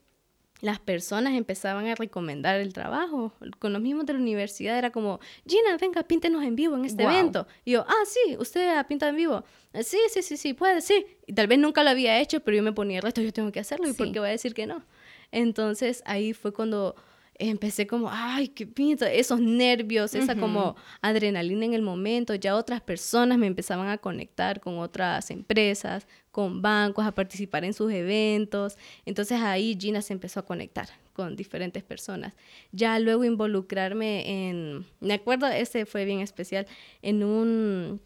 las 0.61 0.79
personas 0.79 1.33
empezaban 1.33 1.87
a 1.87 1.95
recomendar 1.95 2.59
el 2.59 2.73
trabajo. 2.73 3.31
Con 3.59 3.71
los 3.73 3.81
mismos 3.81 4.05
de 4.05 4.13
la 4.13 4.19
universidad 4.19 4.77
era 4.77 4.91
como, 4.91 5.19
Gina, 5.47 5.77
venga, 5.79 6.03
píntenos 6.03 6.43
en 6.43 6.55
vivo 6.55 6.75
en 6.75 6.85
este 6.85 7.03
evento. 7.19 7.47
Y 7.65 7.71
yo, 7.71 7.85
ah, 7.87 8.03
sí, 8.05 8.35
usted 8.37 8.77
ha 8.77 8.83
pintado 8.85 9.09
en 9.11 9.15
vivo. 9.15 9.43
"Eh, 9.73 9.83
Sí, 9.83 9.97
sí, 10.09 10.21
sí, 10.21 10.35
sí, 10.37 10.53
puede, 10.53 10.81
sí. 10.81 11.05
Y 11.27 11.33
tal 11.33 11.47
vez 11.47 11.59
nunca 11.59 11.83
lo 11.83 11.89
había 11.91 12.19
hecho, 12.19 12.39
pero 12.41 12.57
yo 12.57 12.63
me 12.63 12.73
ponía 12.73 12.97
el 12.97 13.03
resto, 13.03 13.21
yo 13.21 13.31
tengo 13.31 13.51
que 13.51 13.59
hacerlo. 13.61 13.87
¿Y 13.87 13.93
por 13.93 14.11
qué 14.11 14.19
voy 14.19 14.29
a 14.29 14.31
decir 14.31 14.53
que 14.53 14.65
no? 14.67 14.83
Entonces 15.31 16.01
ahí 16.05 16.33
fue 16.33 16.51
cuando 16.53 16.95
empecé 17.39 17.87
como, 17.87 18.09
ay, 18.11 18.49
qué 18.49 18.67
pinto, 18.67 19.05
esos 19.05 19.39
nervios, 19.39 20.13
esa 20.13 20.35
como 20.35 20.75
adrenalina 21.01 21.65
en 21.65 21.73
el 21.73 21.81
momento. 21.81 22.35
Ya 22.35 22.55
otras 22.55 22.81
personas 22.81 23.37
me 23.37 23.47
empezaban 23.47 23.87
a 23.87 23.97
conectar 23.97 24.59
con 24.59 24.77
otras 24.77 25.31
empresas, 25.31 26.05
con 26.31 26.61
bancos, 26.61 27.05
a 27.05 27.13
participar 27.13 27.63
en 27.63 27.73
sus 27.73 27.91
eventos. 27.91 28.77
Entonces 29.05 29.39
ahí 29.41 29.77
Gina 29.79 30.01
se 30.01 30.13
empezó 30.13 30.41
a 30.41 30.45
conectar 30.45 30.89
con 31.13 31.37
diferentes 31.37 31.81
personas. 31.81 32.33
Ya 32.73 32.99
luego 32.99 33.23
involucrarme 33.23 34.49
en, 34.49 34.85
me 34.99 35.13
acuerdo, 35.13 35.47
ese 35.47 35.85
fue 35.85 36.03
bien 36.03 36.19
especial, 36.19 36.67
en 37.01 37.23
un, 37.23 38.01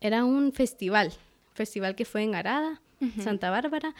era 0.00 0.24
un 0.24 0.52
festival, 0.52 1.12
festival 1.54 1.94
que 1.94 2.06
fue 2.06 2.22
en 2.22 2.34
Arada, 2.34 2.80
Santa 3.18 3.50
Bárbara. 3.50 3.94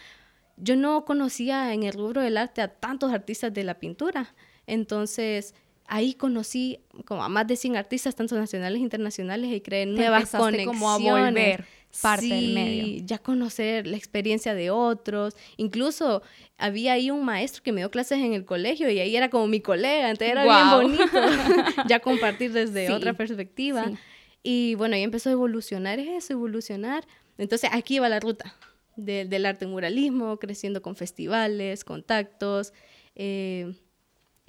Yo 0.56 0.76
no 0.76 1.04
conocía 1.04 1.74
en 1.74 1.82
el 1.82 1.92
rubro 1.92 2.20
del 2.20 2.36
arte 2.36 2.62
a 2.62 2.68
tantos 2.68 3.12
artistas 3.12 3.52
de 3.52 3.64
la 3.64 3.80
pintura. 3.80 4.34
Entonces, 4.66 5.54
ahí 5.86 6.14
conocí 6.14 6.78
como 7.04 7.22
a 7.24 7.28
más 7.28 7.46
de 7.46 7.56
100 7.56 7.76
artistas, 7.76 8.14
tanto 8.14 8.36
nacionales 8.36 8.78
e 8.78 8.82
internacionales, 8.82 9.52
y 9.52 9.60
creé 9.60 9.86
nuevas 9.86 10.30
conexiones. 10.30 10.66
como 10.66 10.90
a 10.90 10.98
volver 10.98 11.64
parte 12.00 12.26
del 12.26 12.46
Sí, 12.46 12.52
medio. 12.54 13.02
ya 13.04 13.18
conocer 13.18 13.86
la 13.86 13.98
experiencia 13.98 14.54
de 14.54 14.70
otros. 14.70 15.36
Incluso 15.58 16.22
había 16.56 16.94
ahí 16.94 17.10
un 17.10 17.22
maestro 17.24 17.62
que 17.62 17.70
me 17.72 17.82
dio 17.82 17.90
clases 17.90 18.18
en 18.18 18.32
el 18.32 18.46
colegio 18.46 18.88
y 18.88 18.98
ahí 18.98 19.14
era 19.14 19.28
como 19.28 19.46
mi 19.46 19.60
colega, 19.60 20.08
entonces 20.08 20.32
era 20.32 20.44
Guau. 20.44 20.80
bien 20.80 20.96
bonito 20.96 21.20
ya 21.88 22.00
compartir 22.00 22.52
desde 22.52 22.86
Sí, 22.86 22.92
otra 22.94 23.12
perspectiva. 23.12 23.88
sí. 23.88 23.94
Y 24.42 24.74
bueno, 24.76 24.96
ahí 24.96 25.02
empezó 25.02 25.28
a 25.28 25.32
evolucionar 25.32 25.98
eso, 25.98 26.32
evolucionar. 26.32 27.06
Entonces 27.36 27.68
aquí 27.74 27.98
va 27.98 28.08
la 28.08 28.18
ruta 28.20 28.56
de- 28.96 29.26
del 29.26 29.44
arte 29.44 29.66
muralismo, 29.66 30.38
creciendo 30.38 30.80
con 30.80 30.96
festivales, 30.96 31.84
contactos, 31.84 32.72
eh, 33.16 33.74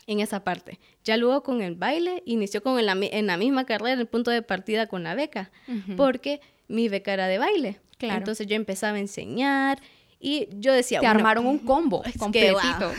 en 0.07 0.19
esa 0.19 0.43
parte. 0.43 0.79
Ya 1.03 1.17
luego 1.17 1.43
con 1.43 1.61
el 1.61 1.75
baile, 1.75 2.23
inició 2.25 2.61
con 2.61 2.79
en 2.79 3.25
la 3.27 3.37
misma 3.37 3.65
carrera, 3.65 3.99
el 3.99 4.07
punto 4.07 4.31
de 4.31 4.41
partida 4.41 4.87
con 4.87 5.03
la 5.03 5.15
beca, 5.15 5.51
porque 5.97 6.41
mi 6.67 6.89
beca 6.89 7.13
era 7.13 7.27
de 7.27 7.37
baile. 7.37 7.79
Claro. 7.97 8.17
Entonces 8.17 8.47
yo 8.47 8.55
empezaba 8.55 8.97
a 8.97 8.99
enseñar 8.99 9.81
y 10.19 10.47
yo 10.57 10.73
decía... 10.73 10.99
Te 10.99 11.05
bueno, 11.05 11.19
armaron 11.19 11.45
un 11.45 11.59
combo 11.59 12.03
es 12.05 12.13
que, 12.13 12.19
completito. 12.19 12.91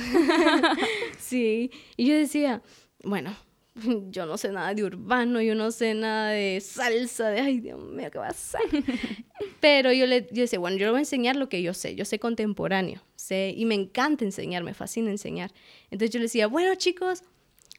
Sí, 1.19 1.71
y 1.97 2.07
yo 2.07 2.15
decía, 2.15 2.63
bueno, 3.03 3.35
yo 4.11 4.27
no 4.27 4.39
sé 4.39 4.53
nada 4.53 4.75
de 4.75 4.85
urbano, 4.85 5.41
yo 5.41 5.55
no 5.55 5.71
sé 5.71 5.95
nada 5.95 6.31
de 6.31 6.61
salsa, 6.61 7.31
de, 7.31 7.41
ay, 7.41 7.61
Dios 7.61 7.83
mío, 7.83 8.11
¿qué 8.11 8.19
va 8.19 8.29
a 8.29 8.33
ser? 8.33 8.61
Pero 9.61 9.93
yo 9.93 10.07
le 10.07 10.27
yo 10.31 10.43
decía, 10.43 10.59
bueno, 10.59 10.77
yo 10.77 10.87
le 10.87 10.91
voy 10.91 10.99
a 10.99 11.03
enseñar 11.03 11.37
lo 11.37 11.49
que 11.49 11.63
yo 11.63 11.75
sé, 11.75 11.95
yo 11.95 12.05
sé 12.05 12.19
contemporáneo, 12.19 13.03
sé, 13.17 13.53
y 13.57 13.65
me 13.65 13.75
encanta 13.75 14.25
enseñar, 14.25 14.63
me 14.63 14.75
fascina 14.75 15.11
enseñar. 15.11 15.53
Entonces 15.91 16.11
yo 16.11 16.19
le 16.19 16.25
decía, 16.25 16.47
bueno, 16.47 16.75
chicos, 16.77 17.25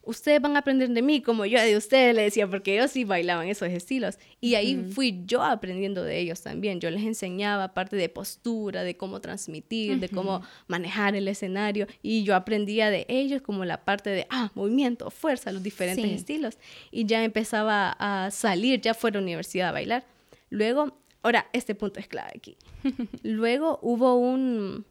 ustedes 0.06 0.40
van 0.40 0.56
a 0.56 0.60
aprender 0.60 0.88
de 0.88 1.02
mí 1.02 1.20
como 1.20 1.44
yo 1.44 1.60
de 1.60 1.76
ustedes, 1.76 2.14
le 2.14 2.22
decía, 2.22 2.48
porque 2.48 2.74
ellos 2.76 2.90
sí 2.92 3.04
bailaban 3.04 3.48
esos 3.48 3.68
estilos. 3.68 4.18
Y 4.40 4.54
ahí 4.54 4.76
fui 4.92 5.22
yo 5.26 5.42
aprendiendo 5.42 6.02
de 6.02 6.18
ellos 6.18 6.40
también. 6.42 6.80
Yo 6.80 6.90
les 6.90 7.02
enseñaba 7.02 7.74
parte 7.74 7.96
de 7.96 8.08
postura, 8.08 8.82
de 8.84 8.96
cómo 8.96 9.20
transmitir, 9.20 9.98
de 10.00 10.08
cómo 10.08 10.42
manejar 10.68 11.14
el 11.16 11.28
escenario. 11.28 11.86
Y 12.02 12.22
yo 12.24 12.34
aprendía 12.34 12.88
de 12.90 13.04
ellos 13.08 13.42
como 13.42 13.64
la 13.64 13.84
parte 13.84 14.08
de, 14.10 14.26
ah, 14.30 14.50
movimiento, 14.54 15.10
fuerza, 15.10 15.52
los 15.52 15.62
diferentes 15.62 16.04
Sí. 16.04 16.14
estilos. 16.14 16.58
Y 16.90 17.04
ya 17.04 17.22
empezaba 17.24 17.96
a 17.98 18.30
salir, 18.30 18.80
ya 18.80 18.94
fuera 18.94 19.18
a 19.18 19.20
la 19.20 19.24
universidad 19.26 19.68
a 19.68 19.72
bailar. 19.72 20.06
Luego, 20.50 20.96
ahora, 21.22 21.48
este 21.52 21.74
punto 21.74 22.00
es 22.00 22.06
clave 22.08 22.30
aquí. 22.36 22.56
Luego 23.22 23.80
hubo 23.82 24.14
un, 24.14 24.86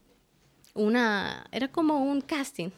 una, 0.74 1.46
era 1.52 1.68
como 1.68 2.04
un 2.04 2.20
casting 2.20 2.68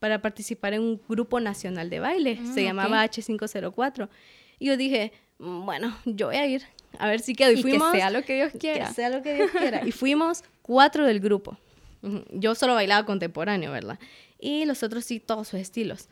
para 0.00 0.20
participar 0.20 0.74
en 0.74 0.80
un 0.82 1.00
grupo 1.08 1.38
nacional 1.38 1.88
de 1.90 2.00
baile. 2.00 2.36
Mm, 2.40 2.54
Se 2.54 2.64
llamaba 2.64 3.04
H504. 3.04 4.08
Y 4.58 4.66
yo 4.66 4.76
dije, 4.76 5.12
"Mm, 5.38 5.64
bueno, 5.64 5.96
yo 6.04 6.26
voy 6.26 6.36
a 6.36 6.46
ir, 6.46 6.62
a 6.98 7.06
ver 7.08 7.20
si 7.20 7.34
quedo. 7.34 7.50
Y, 7.52 7.54
Y 7.54 7.56
que 7.62 7.62
fuimos, 7.62 7.92
sea 7.92 8.10
lo 8.10 8.22
que 8.24 8.34
Dios 8.34 8.52
quiera. 8.58 8.88
Que 8.88 8.94
sea 8.94 9.08
lo 9.10 9.22
que 9.22 9.34
Dios 9.34 9.50
quiera. 9.52 9.86
y 9.86 9.92
fuimos 9.92 10.42
cuatro 10.62 11.06
del 11.06 11.20
grupo. 11.20 11.56
Yo 12.32 12.54
solo 12.54 12.74
bailaba 12.74 13.04
contemporáneo, 13.06 13.70
¿verdad? 13.72 13.98
Y 14.38 14.64
los 14.64 14.82
otros 14.82 15.04
sí, 15.04 15.20
todos 15.20 15.48
sus 15.48 15.60
estilos. 15.60 16.08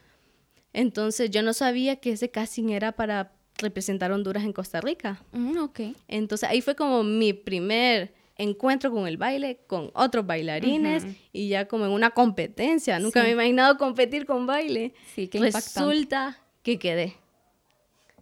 Entonces 0.74 1.30
yo 1.30 1.42
no 1.42 1.54
sabía 1.54 1.96
que 1.96 2.12
ese 2.12 2.30
casting 2.30 2.68
era 2.70 2.92
para 2.92 3.32
representar 3.56 4.12
Honduras 4.12 4.44
en 4.44 4.52
Costa 4.52 4.80
Rica. 4.80 5.22
Mm, 5.32 5.58
ok. 5.58 5.80
Entonces 6.06 6.48
ahí 6.48 6.60
fue 6.60 6.76
como 6.76 7.02
mi 7.02 7.32
primer 7.32 8.12
encuentro 8.38 8.90
con 8.92 9.06
el 9.06 9.16
baile, 9.16 9.60
con 9.66 9.90
otros 9.94 10.24
bailarines 10.26 11.04
y 11.32 11.48
ya 11.48 11.66
como 11.68 11.84
en 11.86 11.90
una 11.92 12.10
competencia. 12.10 12.98
Nunca 13.00 13.20
Sí. 13.20 13.24
me 13.24 13.30
he 13.30 13.32
imaginado 13.34 13.76
competir 13.78 14.24
con 14.26 14.46
baile. 14.46 14.94
Sí, 15.14 15.28
qué 15.28 15.38
impactante. 15.38 15.80
Resulta 15.80 16.38
que 16.62 16.78
quedé. 16.78 17.16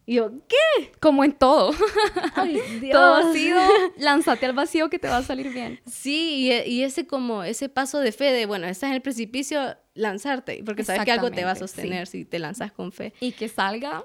Y 0.09 0.15
yo, 0.15 0.31
¿qué? 0.49 0.93
Como 1.01 1.25
en 1.25 1.33
todo. 1.33 1.73
Ay, 2.37 2.61
Todo 2.93 3.15
ha 3.15 3.33
Dios. 3.33 3.35
sido, 3.35 3.61
lánzate 3.99 4.47
al 4.47 4.53
vacío 4.53 4.89
que 4.89 4.99
te 5.01 5.09
va 5.09 5.17
a 5.19 5.23
salir 5.25 5.51
bien. 5.53 5.81
Sí, 5.85 6.49
y, 6.65 6.71
y 6.71 6.83
ese 6.85 7.07
como, 7.09 7.43
ese 7.43 7.69
paso 7.69 7.99
de 7.99 8.13
fe 8.13 8.33
de, 8.33 8.47
bueno, 8.47 8.69
estás 8.69 8.89
en 8.91 8.95
el 8.95 9.03
precipicio, 9.03 9.77
lanzarte, 9.95 10.63
porque 10.65 10.85
sabes 10.85 11.05
que 11.05 11.11
algo 11.11 11.31
te 11.33 11.43
va 11.45 11.51
a 11.51 11.53
Exactamente, 11.55 11.59
sí. 11.59 11.77
sostener 11.83 12.07
si 12.07 12.25
te 12.25 12.39
lanzas 12.39 12.71
con 12.71 12.93
fe. 12.93 13.15
Y 13.21 13.33
que 13.33 13.49
salga 13.49 14.05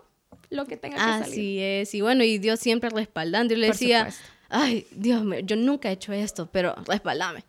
lo 0.50 0.66
que 0.66 0.76
tenga 0.76 0.96
que 0.96 1.02
salir. 1.04 1.24
Así 1.24 1.60
es, 1.60 1.94
y 1.94 2.02
bueno, 2.02 2.24
y 2.24 2.40
Dios 2.40 2.60
siempre 2.60 2.90
respaldando. 2.90 3.54
Y 3.54 3.58
le 3.58 3.68
Por 3.68 3.76
decía, 3.76 4.00
supuesto. 4.12 4.28
Ay, 4.52 4.86
Dios 4.92 5.24
mío, 5.24 5.40
yo 5.40 5.56
nunca 5.56 5.90
he 5.90 5.94
hecho 5.94 6.14
esto, 6.14 6.50
pero 6.52 6.76
respaldame. 6.86 7.44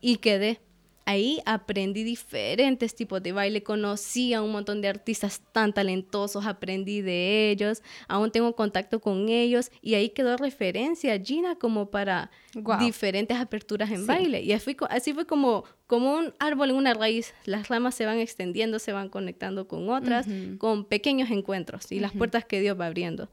Y 0.00 0.16
quedé. 0.16 0.60
Ahí 1.06 1.42
aprendí 1.44 2.02
diferentes 2.02 2.94
tipos 2.94 3.22
de 3.22 3.32
baile, 3.32 3.62
conocí 3.62 4.32
a 4.32 4.40
un 4.40 4.50
montón 4.52 4.80
de 4.80 4.88
artistas 4.88 5.42
tan 5.52 5.74
talentosos, 5.74 6.46
aprendí 6.46 7.02
de 7.02 7.50
ellos, 7.50 7.82
aún 8.08 8.30
tengo 8.30 8.56
contacto 8.56 9.00
con 9.02 9.28
ellos 9.28 9.70
y 9.82 9.96
ahí 9.96 10.08
quedó 10.08 10.38
referencia 10.38 11.20
Gina 11.22 11.56
como 11.56 11.90
para 11.90 12.30
diferentes 12.78 13.36
aperturas 13.36 13.90
en 13.90 14.00
Sí. 14.00 14.06
baile. 14.06 14.40
Y 14.40 14.52
así, 14.52 14.74
fue- 14.74 14.88
así 14.88 15.12
fue 15.12 15.26
como, 15.26 15.64
como 15.86 16.14
un 16.16 16.32
árbol 16.38 16.70
en 16.70 16.76
una 16.76 16.94
raíz, 16.94 17.34
las 17.44 17.68
ramas 17.68 17.94
se 17.94 18.06
van 18.06 18.18
extendiendo, 18.18 18.78
se 18.78 18.92
van 18.92 19.10
conectando 19.10 19.68
con 19.68 19.90
otras, 19.90 20.26
con 20.56 20.86
pequeños 20.86 21.30
encuentros 21.30 21.92
y 21.92 22.00
las 22.00 22.12
puertas 22.12 22.46
que 22.46 22.62
Dios 22.62 22.80
va 22.80 22.86
abriendo. 22.86 23.28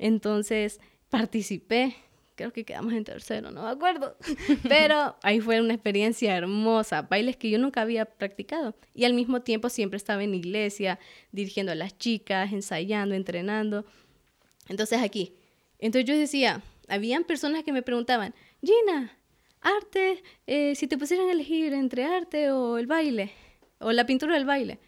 Entonces 0.00 0.80
participé, 1.08 1.94
creo 2.36 2.52
que 2.52 2.64
quedamos 2.64 2.92
en 2.92 3.02
tercero, 3.02 3.50
no 3.50 3.64
me 3.64 3.70
acuerdo, 3.70 4.16
pero 4.68 5.16
ahí 5.22 5.40
fue 5.40 5.60
una 5.60 5.74
experiencia 5.74 6.36
hermosa, 6.36 7.02
bailes 7.02 7.36
que 7.36 7.50
yo 7.50 7.58
nunca 7.58 7.80
había 7.82 8.04
practicado 8.04 8.76
y 8.94 9.04
al 9.04 9.14
mismo 9.14 9.42
tiempo 9.42 9.68
siempre 9.68 9.96
estaba 9.96 10.22
en 10.22 10.30
la 10.30 10.36
iglesia 10.36 10.98
dirigiendo 11.32 11.72
a 11.72 11.74
las 11.74 11.98
chicas, 11.98 12.52
ensayando, 12.52 13.14
entrenando. 13.14 13.84
Entonces 14.68 15.00
aquí, 15.00 15.34
entonces 15.78 16.08
yo 16.08 16.16
decía, 16.16 16.62
habían 16.88 17.24
personas 17.24 17.64
que 17.64 17.72
me 17.72 17.82
preguntaban, 17.82 18.34
Gina, 18.62 19.18
arte, 19.60 20.22
eh, 20.46 20.74
si 20.74 20.86
te 20.86 20.98
pusieran 20.98 21.28
a 21.28 21.32
elegir 21.32 21.72
entre 21.72 22.04
arte 22.04 22.50
o 22.50 22.78
el 22.78 22.86
baile, 22.86 23.32
o 23.78 23.92
la 23.92 24.06
pintura 24.06 24.34
o 24.34 24.36
el 24.36 24.44
baile. 24.44 24.78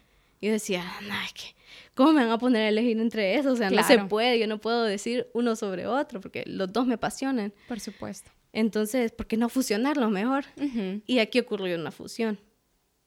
Yo 0.41 0.51
decía, 0.51 0.85
no, 1.01 1.21
es 1.21 1.33
que, 1.33 1.55
¿cómo 1.99 2.13
me 2.13 2.21
van 2.21 2.31
a 2.31 2.37
poner 2.37 2.61
a 2.61 2.69
elegir 2.69 2.97
entre 2.97 3.35
eso? 3.35 3.51
O 3.51 3.55
sea, 3.57 3.69
no 3.69 3.83
se 3.83 3.95
Claro. 3.95 4.07
puede, 4.07 4.39
yo 4.39 4.47
no 4.47 4.57
puedo 4.61 4.85
decir 4.85 5.27
uno 5.33 5.57
sobre 5.57 5.85
otro, 5.85 6.21
porque 6.21 6.45
los 6.47 6.71
dos 6.71 6.87
me 6.87 6.93
apasionan. 6.93 7.53
Por 7.67 7.81
supuesto. 7.81 8.31
Entonces, 8.53 9.11
¿por 9.11 9.27
qué 9.27 9.35
no 9.35 9.49
fusionarlos 9.49 10.09
mejor? 10.09 10.45
Ujú. 10.55 11.01
Y 11.05 11.19
aquí 11.19 11.39
ocurrió 11.39 11.75
una 11.75 11.91
fusión. 11.91 12.39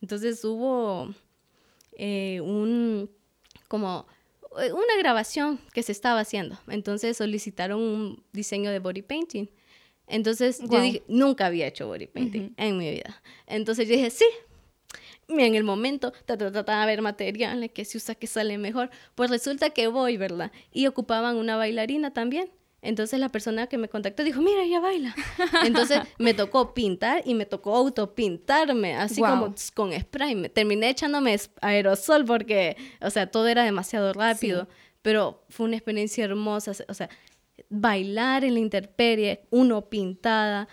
Entonces 0.03 0.45
hubo 0.45 1.15
eh, 1.97 2.43
un, 2.43 3.11
como 3.67 4.07
eh, 4.61 4.71
una 4.73 4.97
grabación 4.99 5.59
que 5.73 5.83
se 5.83 5.93
estaba 5.93 6.21
haciendo. 6.21 6.59
Entonces 6.69 7.17
solicitaron 7.17 7.81
un 7.81 8.23
diseño 8.35 8.71
de 8.71 8.79
body 8.79 9.01
painting. 9.01 9.47
Entonces 10.07 10.61
yo 10.69 10.83
dije, 10.83 11.03
nunca 11.09 11.47
había 11.47 11.67
hecho 11.67 11.87
body 11.87 12.09
painting 12.09 12.53
en 12.59 12.77
mi 12.77 12.91
vida. 12.91 13.23
Entonces 13.47 13.89
yo 13.89 13.95
dije, 13.95 14.11
sí. 14.11 14.27
En 15.41 15.55
el 15.55 15.65
momento, 15.65 16.13
ta, 16.27 16.37
ta, 16.37 16.65
ta, 16.65 16.83
a 16.83 16.87
ver 16.87 17.03
materiales 17.03 17.71
que 17.73 17.85
se 17.85 17.99
usa 17.99 18.15
que 18.15 18.27
sale 18.27 18.59
mejor. 18.59 18.91
Pues 19.15 19.31
resulta 19.31 19.71
que 19.71 19.87
voy, 19.89 20.17
¿verdad? 20.17 20.53
Y 20.73 20.87
ocupaban 20.87 21.37
una 21.37 21.57
bailarina 21.57 22.13
también. 22.13 22.51
Entonces 22.83 23.21
la 23.21 23.29
persona 23.29 23.69
que 23.69 23.79
me 23.79 23.89
contactó 23.89 24.25
dijo, 24.25 24.43
mira, 24.43 24.65
ella 24.65 24.81
baila. 24.81 25.15
Entonces 25.65 26.01
me 26.19 26.35
tocó 26.35 26.75
pintar 26.75 27.23
y 27.25 27.35
me 27.35 27.47
tocó 27.47 27.77
autopintarme, 27.77 28.97
así 28.97 29.21
como 29.21 29.55
con 29.75 29.93
spray. 29.93 30.35
Me, 30.35 30.49
terminé 30.49 30.91
echándome 30.91 31.39
aerosol 31.61 32.25
porque, 32.25 32.77
o 33.01 33.11
sea, 33.11 33.29
todo 33.29 33.47
era 33.47 33.63
demasiado 33.63 34.13
rápido. 34.13 34.69
Pero 35.01 35.45
fue 35.49 35.67
una 35.67 35.77
experiencia 35.77 36.25
hermosa. 36.25 36.73
O 36.89 36.95
sea, 36.95 37.09
bailar 37.69 38.45
en 38.45 38.55
la 38.55 38.61
intemperie, 38.61 39.47
uno 39.51 39.89
pintada, 39.89 40.67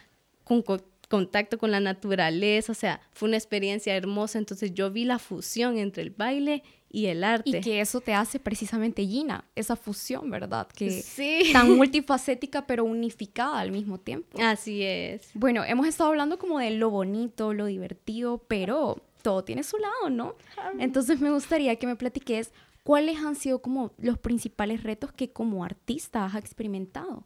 con 0.44 0.64
contacto 1.10 1.58
con 1.58 1.72
la 1.72 1.80
naturaleza, 1.80 2.72
o 2.72 2.76
sea, 2.76 3.02
fue 3.12 3.28
una 3.28 3.38
experiencia 3.38 3.96
hermosa. 3.96 4.38
Entonces 4.38 4.74
yo 4.74 4.92
vi 4.92 5.04
la 5.04 5.20
fusión 5.20 5.78
entre 5.78 6.04
el 6.04 6.12
baile 6.12 6.64
y 6.90 7.08
el 7.08 7.24
arte. 7.24 7.50
Y 7.50 7.62
que 7.62 7.82
eso 7.82 8.00
te 8.00 8.14
hace 8.14 8.40
precisamente 8.40 9.06
Gina, 9.06 9.44
esa 9.56 9.76
fusión, 9.76 10.30
¿verdad? 10.30 10.68
Que 10.68 11.02
sí. 11.02 11.50
tan 11.52 11.72
multifacética 11.78 12.66
pero 12.66 12.86
unificada 12.86 13.60
al 13.60 13.72
mismo 13.72 14.00
tiempo. 14.00 14.40
Así 14.42 14.84
es. 14.84 15.30
Bueno, 15.34 15.64
hemos 15.66 15.88
estado 15.88 16.12
hablando 16.12 16.38
como 16.40 16.60
de 16.60 16.72
lo 16.72 16.90
bonito, 16.90 17.54
lo 17.54 17.66
divertido, 17.66 18.44
pero 18.48 19.02
todo 19.22 19.44
tiene 19.44 19.64
su 19.64 19.78
lado, 19.78 20.10
¿no? 20.10 20.36
Entonces 20.80 21.20
me 21.20 21.32
gustaría 21.32 21.76
que 21.76 21.88
me 21.88 21.96
platiques 21.96 22.52
cuáles 22.84 23.18
han 23.18 23.36
sido 23.36 23.62
como 23.62 23.92
los 23.98 24.18
principales 24.18 24.84
retos 24.84 25.12
que 25.12 25.32
como 25.32 25.64
artista 25.64 26.26
has 26.26 26.36
experimentado. 26.36 27.24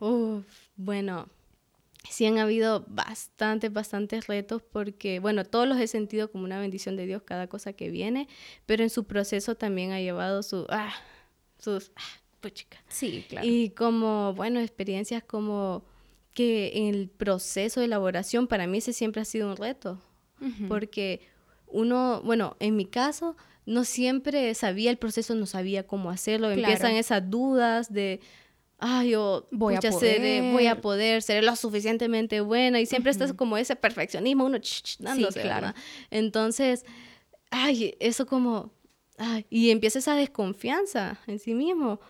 Uf, 0.00 0.44
bueno, 0.76 1.28
sí 2.10 2.26
han 2.26 2.38
habido 2.38 2.84
bastantes, 2.88 3.72
bastantes 3.72 4.26
retos 4.26 4.62
porque, 4.62 5.20
bueno, 5.20 5.44
todos 5.44 5.66
los 5.66 5.78
he 5.78 5.86
sentido 5.86 6.30
como 6.30 6.44
una 6.44 6.58
bendición 6.58 6.96
de 6.96 7.06
Dios 7.06 7.22
cada 7.22 7.46
cosa 7.48 7.72
que 7.72 7.90
viene, 7.90 8.28
pero 8.66 8.82
en 8.82 8.90
su 8.90 9.04
proceso 9.04 9.54
también 9.54 9.92
ha 9.92 10.00
llevado 10.00 10.42
su, 10.42 10.66
ah, 10.68 10.94
sus, 11.58 11.92
ah, 11.96 12.20
puchica. 12.40 12.78
Sí, 12.88 13.24
claro. 13.28 13.46
Y 13.46 13.70
como, 13.70 14.34
bueno, 14.34 14.60
experiencias 14.60 15.22
como 15.22 15.84
que 16.34 16.72
en 16.74 16.94
el 16.94 17.08
proceso 17.08 17.80
de 17.80 17.86
elaboración 17.86 18.46
para 18.46 18.66
mí 18.66 18.78
ese 18.78 18.92
siempre 18.92 19.22
ha 19.22 19.24
sido 19.24 19.48
un 19.48 19.56
reto, 19.56 20.02
porque 20.68 21.22
uno, 21.66 22.20
bueno, 22.22 22.56
en 22.60 22.76
mi 22.76 22.84
caso, 22.84 23.36
no 23.64 23.84
siempre 23.84 24.54
sabía 24.54 24.90
el 24.90 24.98
proceso, 24.98 25.34
no 25.34 25.46
sabía 25.46 25.86
cómo 25.86 26.10
hacerlo, 26.10 26.50
empiezan 26.50 26.92
esas 26.92 27.28
dudas 27.30 27.92
de 27.92 28.20
ay, 28.78 29.10
yo 29.10 29.48
voy 29.50 29.74
a, 29.74 29.80
poder. 29.80 30.52
voy 30.52 30.66
a 30.66 30.80
poder, 30.80 31.22
ser 31.22 31.42
lo 31.44 31.56
suficientemente 31.56 32.40
buena 32.40 32.80
y 32.80 32.86
siempre 32.86 33.10
estás 33.10 33.32
como 33.32 33.56
ese 33.56 33.76
perfeccionismo, 33.76 34.44
uno 34.44 34.58
dándose, 34.98 35.40
claro. 35.40 35.72
Entonces, 36.10 36.84
ay, 37.50 37.94
eso 38.00 38.26
como, 38.26 38.72
ay, 39.18 39.46
y 39.50 39.70
empieza 39.70 39.98
esa 39.98 40.14
desconfianza 40.14 41.18
en 41.26 41.38
sí 41.38 41.54
mismo, 41.54 42.00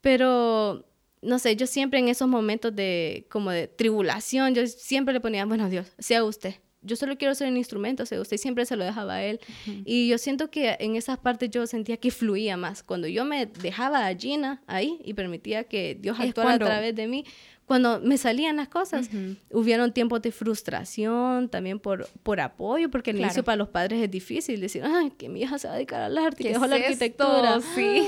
pero 0.00 0.86
no 1.22 1.38
sé, 1.38 1.56
yo 1.56 1.66
siempre 1.66 1.98
en 1.98 2.08
esos 2.08 2.28
momentos 2.28 2.74
de 2.74 3.26
como 3.30 3.50
de 3.50 3.68
tribulación, 3.68 4.54
yo 4.54 4.66
siempre 4.66 5.12
le 5.12 5.20
ponía, 5.20 5.44
bueno, 5.44 5.68
Dios, 5.68 5.92
sea 5.98 6.24
usted, 6.24 6.54
yo 6.86 6.96
solo 6.96 7.18
quiero 7.18 7.34
ser 7.34 7.48
un 7.48 7.56
instrumento, 7.56 8.04
o 8.04 8.06
sea, 8.06 8.20
usted 8.20 8.36
siempre 8.36 8.64
se 8.64 8.76
lo 8.76 8.84
dejaba 8.84 9.14
a 9.14 9.24
él. 9.24 9.40
Y 9.84 10.08
yo 10.08 10.18
siento 10.18 10.50
que 10.50 10.76
en 10.80 10.96
esas 10.96 11.18
partes 11.18 11.50
yo 11.50 11.66
sentía 11.66 11.96
que 11.96 12.10
fluía 12.10 12.56
más. 12.56 12.82
Cuando 12.82 13.08
yo 13.08 13.24
me 13.24 13.46
dejaba 13.46 14.06
a 14.06 14.14
Gina 14.14 14.62
ahí 14.66 14.98
y 15.04 15.14
permitía 15.14 15.64
que 15.64 15.96
Dios 16.00 16.18
actuara 16.18 16.54
a 16.54 16.58
través 16.58 16.94
de 16.94 17.06
mí, 17.06 17.24
cuando 17.66 18.00
me 18.00 18.16
salían 18.16 18.56
las 18.56 18.68
cosas, 18.68 19.10
hubieron 19.50 19.92
tiempos 19.92 20.22
de 20.22 20.30
frustración, 20.30 21.48
también 21.48 21.80
por, 21.80 22.08
por 22.22 22.40
apoyo, 22.40 22.90
porque 22.90 23.10
el 23.10 23.20
inicio 23.20 23.42
para 23.42 23.56
los 23.56 23.68
padres 23.68 24.00
es 24.00 24.10
difícil 24.10 24.60
decir, 24.60 24.84
ay, 24.84 25.10
que 25.10 25.28
mi 25.28 25.42
hija 25.42 25.58
se 25.58 25.66
va 25.66 25.74
a 25.74 25.76
dedicar 25.76 26.00
al 26.00 26.16
arte, 26.16 26.44
que 26.44 26.50
dejó 26.50 26.66
la 26.66 26.76
arquitectura. 26.76 27.60
Sí. 27.74 28.06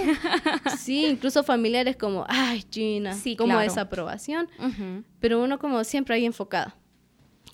sí, 0.79 1.07
incluso 1.07 1.43
familiares 1.43 1.97
como, 1.97 2.25
ay, 2.29 2.65
Gina, 2.71 3.15
sí, 3.15 3.35
como 3.35 3.59
desaprobación, 3.59 4.49
pero 5.19 5.43
uno 5.43 5.59
como 5.59 5.83
siempre 5.83 6.15
ahí 6.15 6.25
enfocado, 6.25 6.73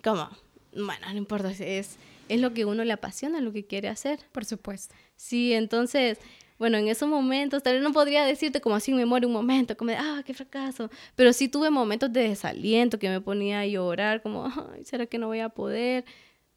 como, 0.03 0.29
bueno, 0.75 1.07
no 1.11 1.17
importa, 1.17 1.51
es, 1.51 1.97
es 2.29 2.41
lo 2.41 2.53
que 2.53 2.65
uno 2.65 2.85
le 2.85 2.93
apasiona, 2.93 3.41
lo 3.41 3.53
que 3.53 3.65
quiere 3.65 3.89
hacer. 3.89 4.21
Por 4.33 4.45
supuesto. 4.45 4.95
Sí, 5.17 5.53
entonces, 5.53 6.19
bueno, 6.59 6.79
en 6.79 6.89
esos 6.89 7.09
momentos, 7.09 7.63
tal 7.63 7.75
vez 7.75 7.83
no 7.83 7.93
podría 7.93 8.25
decirte 8.25 8.61
como 8.61 8.75
así 8.75 8.93
me 8.93 9.07
muere 9.07 9.27
un 9.27 9.33
momento, 9.33 9.77
como 9.77 9.91
de, 9.91 9.97
ah, 9.97 10.23
qué 10.25 10.35
fracaso, 10.35 10.91
pero 11.17 11.33
sí 11.33 11.49
tuve 11.49 11.71
momentos 11.71 12.13
de 12.13 12.29
desaliento 12.29 12.99
que 12.99 13.09
me 13.09 13.21
ponía 13.21 13.61
a 13.61 13.67
llorar, 13.67 14.23
como, 14.23 14.47
ay, 14.47 14.85
¿será 14.85 15.07
que 15.07 15.19
no 15.19 15.27
voy 15.27 15.41
a 15.41 15.49
poder? 15.49 16.05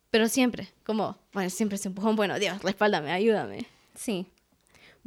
Pero 0.10 0.28
siempre, 0.30 0.70
como, 0.86 1.18
bueno, 1.34 1.50
siempre 1.50 1.76
ese 1.76 1.90
empujón, 1.90 2.16
bueno, 2.16 2.40
Dios, 2.40 2.62
respáldame, 2.64 3.12
ayúdame. 3.12 3.66
Sí. 3.96 4.28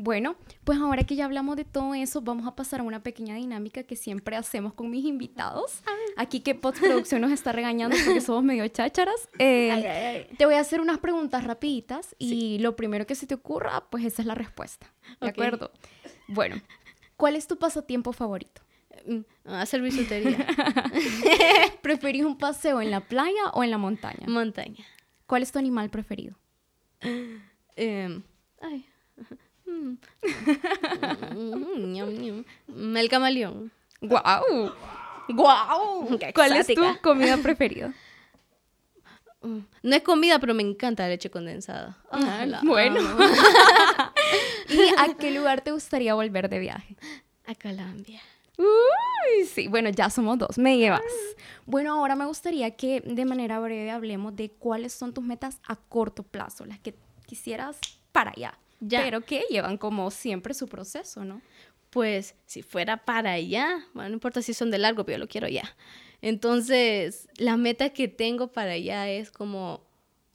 Bueno, 0.02 0.36
pues 0.64 0.78
ahora 0.78 1.04
que 1.04 1.14
ya 1.14 1.26
hablamos 1.26 1.56
de 1.56 1.66
todo 1.66 1.92
eso, 1.92 2.22
vamos 2.22 2.46
a 2.46 2.56
pasar 2.56 2.80
a 2.80 2.82
una 2.84 3.02
pequeña 3.02 3.34
dinámica 3.34 3.82
que 3.82 3.96
siempre 3.96 4.34
hacemos 4.34 4.72
con 4.72 4.88
mis 4.88 5.04
invitados. 5.04 5.82
Aquí 6.16 6.40
que 6.40 6.54
postproducción 6.54 7.20
nos 7.20 7.30
está 7.32 7.52
regañando 7.52 7.94
porque 8.06 8.22
somos 8.22 8.42
medio 8.42 8.66
chácharas. 8.68 9.28
Eh, 9.38 10.26
te 10.38 10.46
voy 10.46 10.54
a 10.54 10.60
hacer 10.60 10.80
unas 10.80 11.00
preguntas 11.00 11.44
rapiditas 11.44 12.16
y 12.18 12.58
lo 12.60 12.76
primero 12.76 13.06
que 13.06 13.14
se 13.14 13.26
te 13.26 13.34
ocurra, 13.34 13.90
pues 13.90 14.06
esa 14.06 14.22
es 14.22 14.26
la 14.26 14.34
respuesta. 14.34 14.90
¿De 15.20 15.28
acuerdo? 15.28 15.70
Bueno, 16.28 16.56
¿cuál 17.18 17.36
es 17.36 17.46
tu 17.46 17.58
pasatiempo 17.58 18.14
favorito? 18.14 18.62
Mm, 19.06 19.50
hacer 19.50 19.82
bisutería. 19.82 20.46
¿Preferís 21.82 22.24
un 22.24 22.38
paseo 22.38 22.80
en 22.80 22.90
la 22.90 23.00
playa 23.00 23.50
o 23.52 23.62
en 23.62 23.70
la 23.70 23.76
montaña? 23.76 24.26
Montaña. 24.26 24.82
¿Cuál 25.26 25.42
es 25.42 25.52
tu 25.52 25.58
animal 25.58 25.90
preferido? 25.90 26.38
Eh, 27.76 28.22
ay, 28.62 28.86
el 32.96 33.09
camaleón. 33.09 33.70
¡Guau! 34.00 34.72
¡Guau! 35.28 36.18
¿Cuál 36.35 36.56
es 36.56 36.66
tu 36.68 36.83
comida 37.02 37.37
preferida? 37.37 37.92
Mm, 39.42 39.59
no 39.83 39.96
es 39.96 40.02
comida, 40.02 40.38
pero 40.38 40.54
me 40.54 40.62
encanta 40.62 41.04
la 41.04 41.11
leche 41.11 41.30
condensada. 41.30 41.98
Ah, 42.11 42.61
bueno. 42.62 43.00
¿Y 44.68 44.88
a 44.98 45.14
qué 45.14 45.30
lugar 45.30 45.62
te 45.62 45.72
gustaría 45.72 46.14
volver 46.14 46.48
de 46.48 46.59
viaje? 46.59 46.96
A 47.46 47.54
Colombia. 47.54 48.20
Uy, 48.59 49.46
sí, 49.46 49.68
bueno, 49.68 49.88
ya 49.88 50.11
somos 50.11 50.37
dos, 50.37 50.59
me 50.59 50.76
llevas. 50.76 51.00
Bueno, 51.64 51.94
ahora 51.94 52.14
me 52.14 52.26
gustaría 52.26 52.76
que 52.76 53.00
de 53.00 53.24
manera 53.24 53.59
breve 53.61 53.90
hablemos 53.90 54.37
de 54.37 54.50
cuáles 54.50 54.92
son 54.92 55.14
tus 55.14 55.24
metas 55.24 55.59
a 55.66 55.76
corto 55.76 56.22
plazo, 56.22 56.66
las 56.66 56.78
que 56.78 56.94
quisieras 57.26 57.78
para 58.12 58.33
allá 58.37 58.59
pero 58.88 59.21
que 59.21 59.45
llevan 59.51 59.79
como 59.79 60.11
siempre 60.11 60.55
su 60.55 60.69
proceso, 60.69 61.25
¿no? 61.25 61.40
Pues 61.90 62.37
si 62.47 62.62
fuera 62.62 63.05
para 63.05 63.33
allá, 63.33 63.87
bueno, 63.95 64.11
no 64.11 64.14
importa 64.14 64.43
si 64.43 64.55
son 64.55 64.71
de 64.71 64.79
largo, 64.79 65.05
pero 65.05 65.19
yo 65.19 65.25
lo 65.25 65.29
quiero 65.29 65.49
ya. 65.49 65.77
Entonces, 66.23 67.29
la 67.37 67.57
meta 67.57 67.90
que 67.90 68.09
tengo 68.09 68.53
para 68.53 68.73
allá 68.73 69.09
es 69.11 69.31
como 69.31 69.83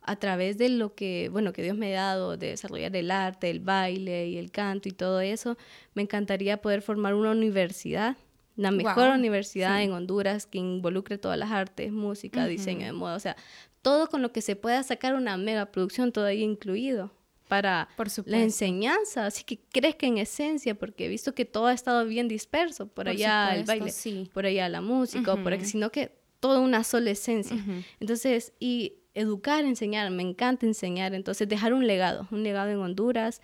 a 0.02 0.18
través 0.18 0.58
de 0.58 0.70
lo 0.70 0.94
que, 0.94 1.30
bueno, 1.32 1.52
que 1.54 1.64
Dios 1.64 1.78
me 1.78 1.96
ha 1.98 2.02
dado, 2.02 2.38
de 2.38 2.50
desarrollar 2.50 2.96
el 2.96 3.10
arte, 3.10 3.50
el 3.50 3.60
baile 3.60 4.28
y 4.28 4.38
el 4.38 4.52
canto 4.52 4.88
y 4.88 4.92
todo 4.92 5.20
eso, 5.22 5.58
me 5.96 6.04
encantaría 6.04 6.62
poder 6.62 6.82
formar 6.82 7.16
una 7.16 7.32
universidad, 7.32 8.16
la 8.56 8.72
mejor 8.72 9.10
universidad 9.10 9.82
en 9.82 9.92
Honduras 9.92 10.46
que 10.46 10.60
involucre 10.60 11.18
todas 11.18 11.40
las 11.40 11.52
artes, 11.52 11.92
música, 11.92 12.46
diseño 12.46 12.86
de 12.86 12.94
moda, 12.94 13.16
o 13.16 13.20
sea, 13.20 13.36
todo 13.82 14.08
con 14.08 14.22
lo 14.22 14.32
que 14.32 14.42
se 14.42 14.56
pueda 14.56 14.84
sacar 14.84 15.16
una 15.16 15.38
mega 15.38 15.72
producción, 15.72 16.12
todo 16.12 16.26
ahí 16.26 16.44
incluido 16.44 17.12
para 17.48 17.88
la 18.26 18.42
enseñanza, 18.42 19.26
así 19.26 19.44
que 19.44 19.60
crezca 19.60 20.08
en 20.08 20.18
esencia, 20.18 20.76
porque 20.76 21.06
he 21.06 21.10
visto 21.10 21.34
que 21.34 21.46
todo 21.46 21.68
ha 21.68 21.74
estado 21.74 22.06
bien 22.06 22.28
disperso, 22.28 22.88
por, 22.88 23.08
allá 23.08 23.56
el 23.56 23.66
baile, 23.66 23.92
por 24.34 24.46
allá 24.46 24.68
la 24.70 24.82
música, 24.82 25.36
por 25.36 25.54
aquí, 25.54 25.66
sino 25.66 25.92
que 25.92 26.12
toda 26.40 26.60
una 26.60 26.84
sola 26.84 27.12
esencia. 27.12 27.58
Entonces, 28.00 28.54
y 28.60 28.94
educar, 29.14 29.66
enseñar, 29.66 30.12
me 30.12 30.24
encanta 30.24 30.66
enseñar, 30.66 31.14
entonces 31.14 31.48
dejar 31.48 31.74
un 31.74 31.88
legado, 31.88 32.28
un 32.32 32.44
legado 32.44 32.70
en 32.70 32.78
Honduras 32.78 33.42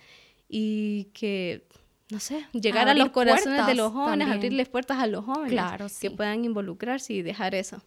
y 0.48 1.04
que, 1.14 1.66
no 2.10 2.20
sé, 2.20 2.46
llegar 2.52 2.88
a 2.88 2.94
los 2.94 3.10
corazones 3.10 3.66
de 3.66 3.74
los 3.74 3.92
jóvenes, 3.92 4.28
abrirles 4.28 4.68
puertas 4.68 4.98
a 4.98 5.06
los 5.06 5.24
jóvenes, 5.24 5.52
claro, 5.52 5.86
que 6.00 6.10
puedan 6.10 6.44
involucrarse 6.44 7.14
y 7.14 7.22
dejar 7.22 7.54
eso. 7.54 7.82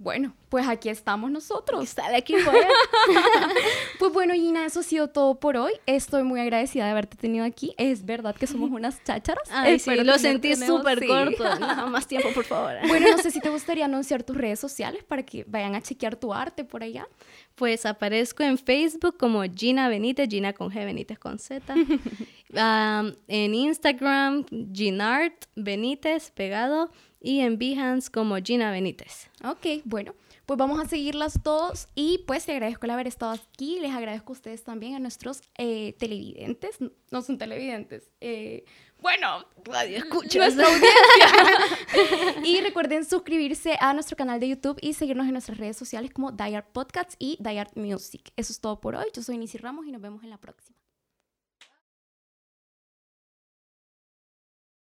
Bueno, 0.00 0.34
pues 0.48 0.66
aquí 0.66 0.88
estamos 0.88 1.30
nosotros. 1.30 1.84
Está 1.84 2.08
de 2.08 2.16
aquí 2.16 2.34
Pues 3.98 4.12
bueno, 4.14 4.32
Gina, 4.32 4.64
eso 4.64 4.80
ha 4.80 4.82
sido 4.82 5.08
todo 5.08 5.38
por 5.38 5.58
hoy. 5.58 5.74
Estoy 5.84 6.22
muy 6.22 6.40
agradecida 6.40 6.86
de 6.86 6.92
haberte 6.92 7.18
tenido 7.18 7.44
aquí. 7.44 7.74
Es 7.76 8.06
verdad 8.06 8.34
que 8.34 8.46
somos 8.46 8.70
unas 8.70 9.04
chácharas. 9.04 9.46
Ay, 9.50 9.78
sí, 9.78 9.94
lo 9.96 10.18
sentí 10.18 10.56
súper 10.56 11.06
corto. 11.06 11.44
Nada 11.60 11.84
más 11.84 12.06
tiempo, 12.06 12.30
por 12.34 12.44
favor. 12.44 12.76
Bueno, 12.88 13.10
no 13.10 13.18
sé 13.18 13.30
si 13.30 13.40
te 13.40 13.50
gustaría 13.50 13.84
anunciar 13.84 14.22
tus 14.22 14.38
redes 14.38 14.58
sociales 14.58 15.04
para 15.04 15.22
que 15.22 15.44
vayan 15.46 15.74
a 15.74 15.82
chequear 15.82 16.16
tu 16.16 16.32
arte 16.32 16.64
por 16.64 16.82
allá. 16.82 17.06
Pues 17.54 17.84
aparezco 17.84 18.42
en 18.42 18.56
Facebook 18.56 19.18
como 19.18 19.42
Gina 19.54 19.90
Benítez, 19.90 20.30
Gina 20.30 20.54
con 20.54 20.70
G, 20.70 20.82
Benítez 20.82 21.18
con 21.18 21.38
Z. 21.38 21.74
Um, 21.74 23.12
en 23.28 23.54
Instagram, 23.54 24.46
Ginart 24.72 25.44
Benítez, 25.56 26.30
pegado. 26.30 26.90
Y 27.20 27.40
en 27.40 27.58
Behance 27.58 28.10
como 28.10 28.36
Gina 28.36 28.70
Benítez. 28.70 29.28
Ok, 29.44 29.82
bueno, 29.84 30.14
pues 30.46 30.58
vamos 30.58 30.80
a 30.80 30.88
seguirlas 30.88 31.38
todos 31.42 31.86
y 31.94 32.24
pues 32.26 32.46
te 32.46 32.52
agradezco 32.52 32.86
el 32.86 32.90
haber 32.90 33.06
estado 33.06 33.32
aquí. 33.32 33.78
Les 33.78 33.92
agradezco 33.92 34.32
a 34.32 34.36
ustedes 34.36 34.64
también, 34.64 34.94
a 34.94 34.98
nuestros 34.98 35.42
eh, 35.58 35.94
televidentes. 35.98 36.78
No 37.10 37.22
son 37.22 37.38
televidentes. 37.38 38.10
Eh, 38.20 38.64
bueno, 39.00 39.46
radio 39.64 39.98
escucha 39.98 40.38
nuestra 40.38 40.66
audiencia. 41.94 42.42
y 42.44 42.60
recuerden 42.62 43.04
suscribirse 43.04 43.76
a 43.80 43.92
nuestro 43.94 44.16
canal 44.16 44.40
de 44.40 44.48
YouTube 44.48 44.78
y 44.80 44.94
seguirnos 44.94 45.26
en 45.26 45.32
nuestras 45.32 45.58
redes 45.58 45.76
sociales 45.76 46.10
como 46.12 46.32
Dyart 46.32 46.72
Podcasts 46.72 47.16
y 47.18 47.36
Dyart 47.40 47.76
Music. 47.76 48.32
Eso 48.36 48.52
es 48.52 48.60
todo 48.60 48.80
por 48.80 48.96
hoy. 48.96 49.06
Yo 49.14 49.22
soy 49.22 49.38
Nisi 49.38 49.58
Ramos 49.58 49.86
y 49.86 49.92
nos 49.92 50.02
vemos 50.02 50.24
en 50.24 50.30
la 50.30 50.38
próxima. 50.38 50.79